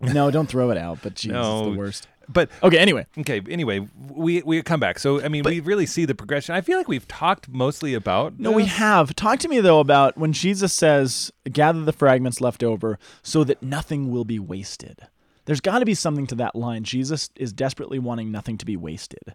[0.00, 1.00] No, don't throw it out.
[1.02, 1.58] But Jesus, No.
[1.60, 2.08] it's the worst.
[2.28, 2.76] But Okay.
[2.78, 4.98] Anyway, okay, anyway, we we come back.
[4.98, 6.54] So I mean, we really see the progression.
[6.54, 9.16] I feel like we've talked mostly about no, we have.
[9.16, 13.62] Talk to me though about when Jesus says, "Gather the fragments left over, so that
[13.62, 15.08] nothing will be wasted."
[15.48, 16.84] There's got to be something to that line.
[16.84, 19.34] Jesus is desperately wanting nothing to be wasted.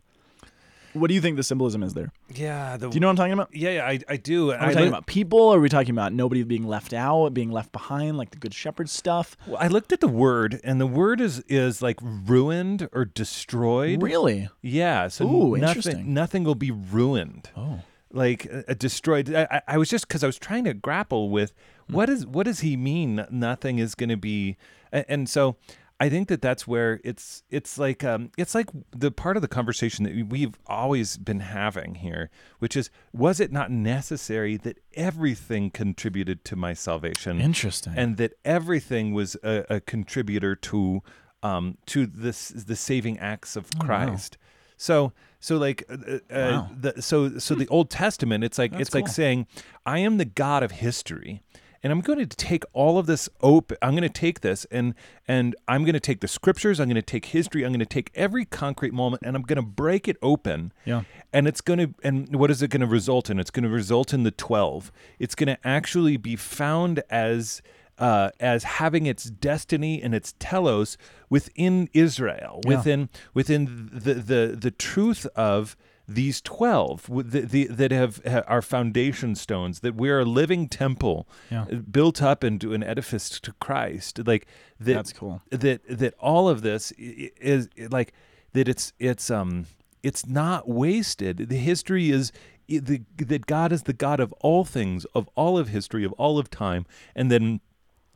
[0.93, 2.11] What do you think the symbolism is there?
[2.36, 2.78] Yeah.
[2.78, 3.49] The, Do you know what I'm talking about?
[3.51, 4.51] Yeah, yeah, I, I do.
[4.51, 5.51] Are we talking about people?
[5.51, 8.91] Are we talking about nobody being left out, being left behind, like the Good Shepherd
[8.91, 9.36] stuff?
[9.47, 14.03] Well, I looked at the word, and the word is is like ruined or destroyed.
[14.03, 14.49] Really?
[14.61, 15.07] Yeah.
[15.07, 16.14] So Ooh, nothing, interesting.
[16.14, 17.49] nothing will be ruined.
[17.57, 17.80] Oh.
[18.11, 19.34] Like uh, uh, destroyed.
[19.34, 21.53] I, I, I was just because I was trying to grapple with
[21.88, 21.95] Hmm.
[21.95, 23.26] what is what does he mean?
[23.32, 24.57] Nothing is going to be,
[24.91, 25.55] and, and so.
[26.00, 29.48] I think that that's where it's it's like um, it's like the part of the
[29.48, 32.30] conversation that we've always been having here,
[32.60, 37.39] which is was it not necessary that everything contributed to my salvation?
[37.39, 37.94] Interesting.
[37.96, 41.02] and that everything was a, a contributor to
[41.41, 44.38] um to this the saving acts of Christ.
[44.76, 48.82] So so like uh, uh, Oh, the, so so the Old Testament it's like That's
[48.82, 49.48] it's like saying
[49.86, 51.41] I am the God of history.
[51.84, 53.75] And I'm going to take all of this open.
[53.81, 54.93] I'm going to take this and
[55.27, 56.79] and I'm going to take the scriptures.
[56.79, 57.63] I'm going to take history.
[57.65, 61.03] I'm going to take every concrete moment and I'm going to break it open Yeah.
[61.34, 63.69] and it's going to and what is it going to result in it's going to
[63.69, 67.61] result in the 12 it's going to actually be found as
[67.99, 70.97] uh, as having its destiny and its telos
[71.29, 72.77] within Israel, Yeah.
[72.77, 75.75] within within the the the truth of
[76.08, 80.68] these twelve the, the, that have ha- are foundation stones that we are a living
[80.68, 81.64] temple Yeah.
[81.72, 84.20] uh, built up into an edifice to Christ.
[84.28, 84.45] Like
[84.80, 85.41] that, That's cool.
[85.49, 88.14] that that all of this i- i- is like
[88.54, 89.66] that it's it's um
[90.04, 92.32] it's not wasted the history is
[92.68, 96.38] the, that god is the god of all things of all of history of all
[96.39, 96.86] of time
[97.16, 97.62] and then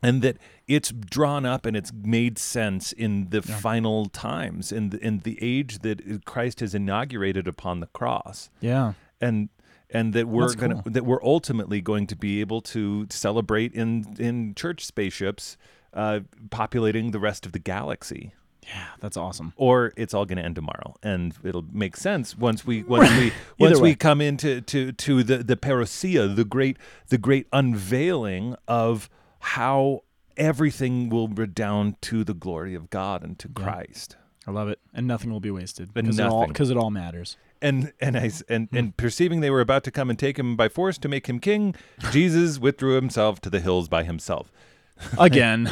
[0.02, 0.36] and that
[0.66, 5.38] it's drawn up and it's made sense in the final times in the, in the
[5.42, 8.92] age that Christ has inaugurated upon the cross Yeah.
[9.20, 9.48] and
[9.90, 10.92] and that we're gonna cool.
[10.92, 15.56] that we're ultimately going to be able to celebrate in in church spaceships
[15.94, 16.20] uh,
[16.50, 18.32] populating the rest of the galaxy
[18.66, 18.88] Yeah.
[19.00, 19.54] That's awesome.
[19.56, 23.32] or it's all going to end tomorrow and it'll make sense once we once we
[23.58, 26.76] once Either we come into to to the the parousia the great
[27.08, 29.08] the great unveiling of
[29.40, 30.02] how
[30.36, 34.16] everything will redound to the glory of God and to Christ
[34.46, 34.78] I love it.
[34.94, 35.92] And nothing will be wasted.
[35.92, 36.52] But because It all, nothing.
[36.54, 37.36] because it all matters.
[37.60, 40.68] and and I and and perceiving they were about to come and take him by
[40.70, 41.74] force to make him king
[42.12, 44.50] Jesus withdrew himself to the hills by himself
[45.18, 45.70] Again,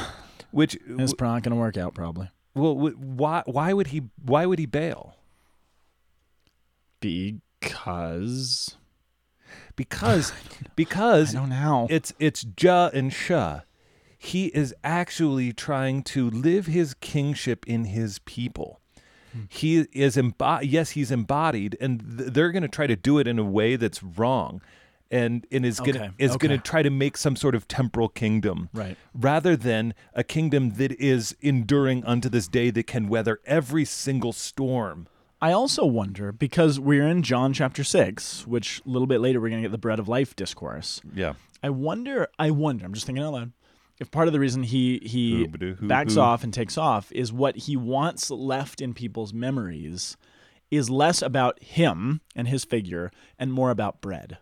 [0.50, 2.28] which it's not going to work out probably.
[2.54, 5.16] well w- why why would he why would he bail
[7.60, 8.76] Because
[9.82, 10.34] because I
[10.74, 11.86] because don't know.
[11.90, 13.60] it's it's Ja and Sha.
[14.18, 18.80] He is actually trying to live his kingship in his people.
[19.32, 19.40] Hmm.
[19.48, 20.70] He is embodied.
[20.70, 23.76] Yes, he's embodied, and th- they're going to try to do it in a way
[23.76, 24.62] that's wrong,
[25.10, 27.68] and and is going to Okay, is going to try to make some sort of
[27.68, 28.96] temporal kingdom, Right.
[29.14, 34.32] Rather than a kingdom that is enduring unto this day that can weather every single
[34.32, 35.06] storm.
[35.40, 39.50] I also wonder because we're in John chapter 6, which a little bit later we're
[39.50, 41.00] going to get the bread of life discourse.
[41.14, 41.34] Yeah.
[41.62, 43.52] I wonder, I wonder, I'm just thinking out loud,
[43.98, 45.46] if part of the reason he he
[45.80, 50.16] backs off and takes off is what he wants left in people's memories
[50.70, 54.38] is less about him and his figure and more about bread.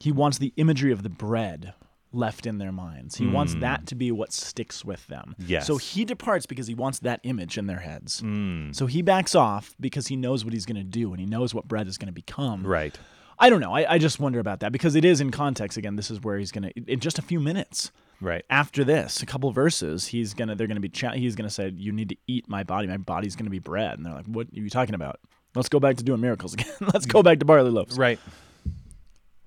[0.00, 1.74] He wants the imagery of the bread
[2.14, 3.16] left in their minds.
[3.16, 5.34] He wants that to be what sticks with them.
[5.38, 5.44] Hmm.
[5.46, 5.66] Yes.
[5.66, 8.20] So he departs because he wants that image in their heads.
[8.22, 8.74] Mm.
[8.74, 11.54] So he backs off because he knows what he's going to do and he knows
[11.54, 12.66] what bread is going to become.
[12.66, 12.96] Right.
[13.38, 13.72] I don't know.
[13.74, 15.76] I, I just wonder about that because it is in context.
[15.76, 17.90] Again, this is where he's going to, in just a few minutes
[18.20, 18.44] Right.
[18.48, 21.48] after this, a couple verses, he's going to, they're going to be, cha- he's going
[21.48, 22.86] to say, You need to eat my body.
[22.86, 23.98] My body's going to be bread.
[23.98, 25.18] And they're like, What are you talking about?
[25.56, 26.72] Let's go back to doing miracles again.
[26.80, 27.98] Let's go back to barley loaves.
[27.98, 28.18] Right.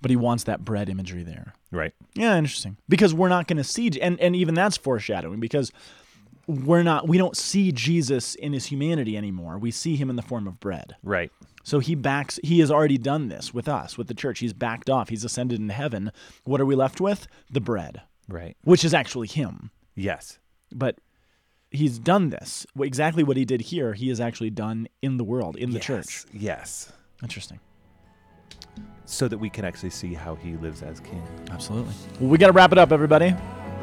[0.01, 1.53] But he wants that bread imagery there.
[1.71, 1.93] Right.
[2.13, 2.77] Yeah, interesting.
[2.87, 5.71] Because we're not going to see, and and even that's foreshadowing because
[6.45, 9.57] we're not, we don't see Jesus in his humanity anymore.
[9.57, 10.95] We see him in the form of bread.
[11.03, 11.29] Right.
[11.63, 12.39] So he backs.
[12.43, 14.39] He has already done this with us, with the church.
[14.39, 15.09] He's backed off.
[15.09, 16.11] He's ascended into heaven.
[16.45, 17.27] What are we left with?
[17.51, 18.55] The bread, Right.
[18.63, 19.71] which is actually him.
[19.93, 20.39] Yes.
[20.73, 20.99] But
[21.69, 22.65] he's done this.
[22.79, 26.05] Exactly what he did here, he has actually done in the world, in the church.
[26.05, 26.25] Yes.
[26.33, 26.91] Yes.
[27.21, 27.59] Interesting.
[29.09, 31.23] So that we can actually see how he lives as king.
[31.49, 31.93] Absolutely.
[32.19, 33.33] Well, we got to wrap it up, everybody.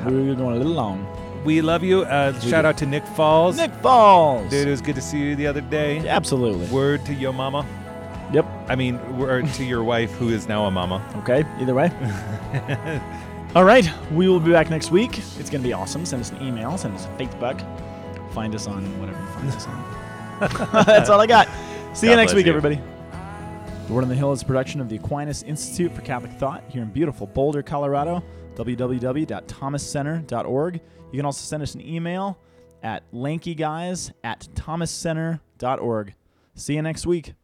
[0.05, 1.07] We're going a little long.
[1.45, 2.03] We love you.
[2.03, 3.57] Uh, shout out to Nick Falls.
[3.57, 4.51] Nick Falls.
[4.51, 6.07] Dude, it was good to see you the other day.
[6.07, 6.67] Absolutely.
[6.67, 7.67] Word to your mama.
[8.33, 8.47] Yep.
[8.69, 11.03] I mean, word to your wife, who is now a mama.
[11.19, 11.45] Okay.
[11.59, 11.91] Either way.
[13.55, 13.89] All right.
[14.13, 15.19] We will be back next week.
[15.19, 16.05] It's going to be awesome.
[16.05, 16.77] Send us an email.
[16.77, 17.61] Send us a Facebook.
[18.33, 20.85] Find us on whatever you find us on.
[20.87, 21.49] That's all I got.
[21.95, 22.53] See you next week, you.
[22.53, 22.81] everybody.
[23.87, 26.65] The Word on the Hill is a production of the Aquinas Institute for Catholic Thought
[26.69, 28.25] here in beautiful Boulder, Colorado.
[28.55, 30.81] www.thomascenter.org.
[31.13, 32.39] You can also send us an email
[32.83, 36.15] at lankyguys at thomascenter.org.
[36.55, 37.35] See you next week.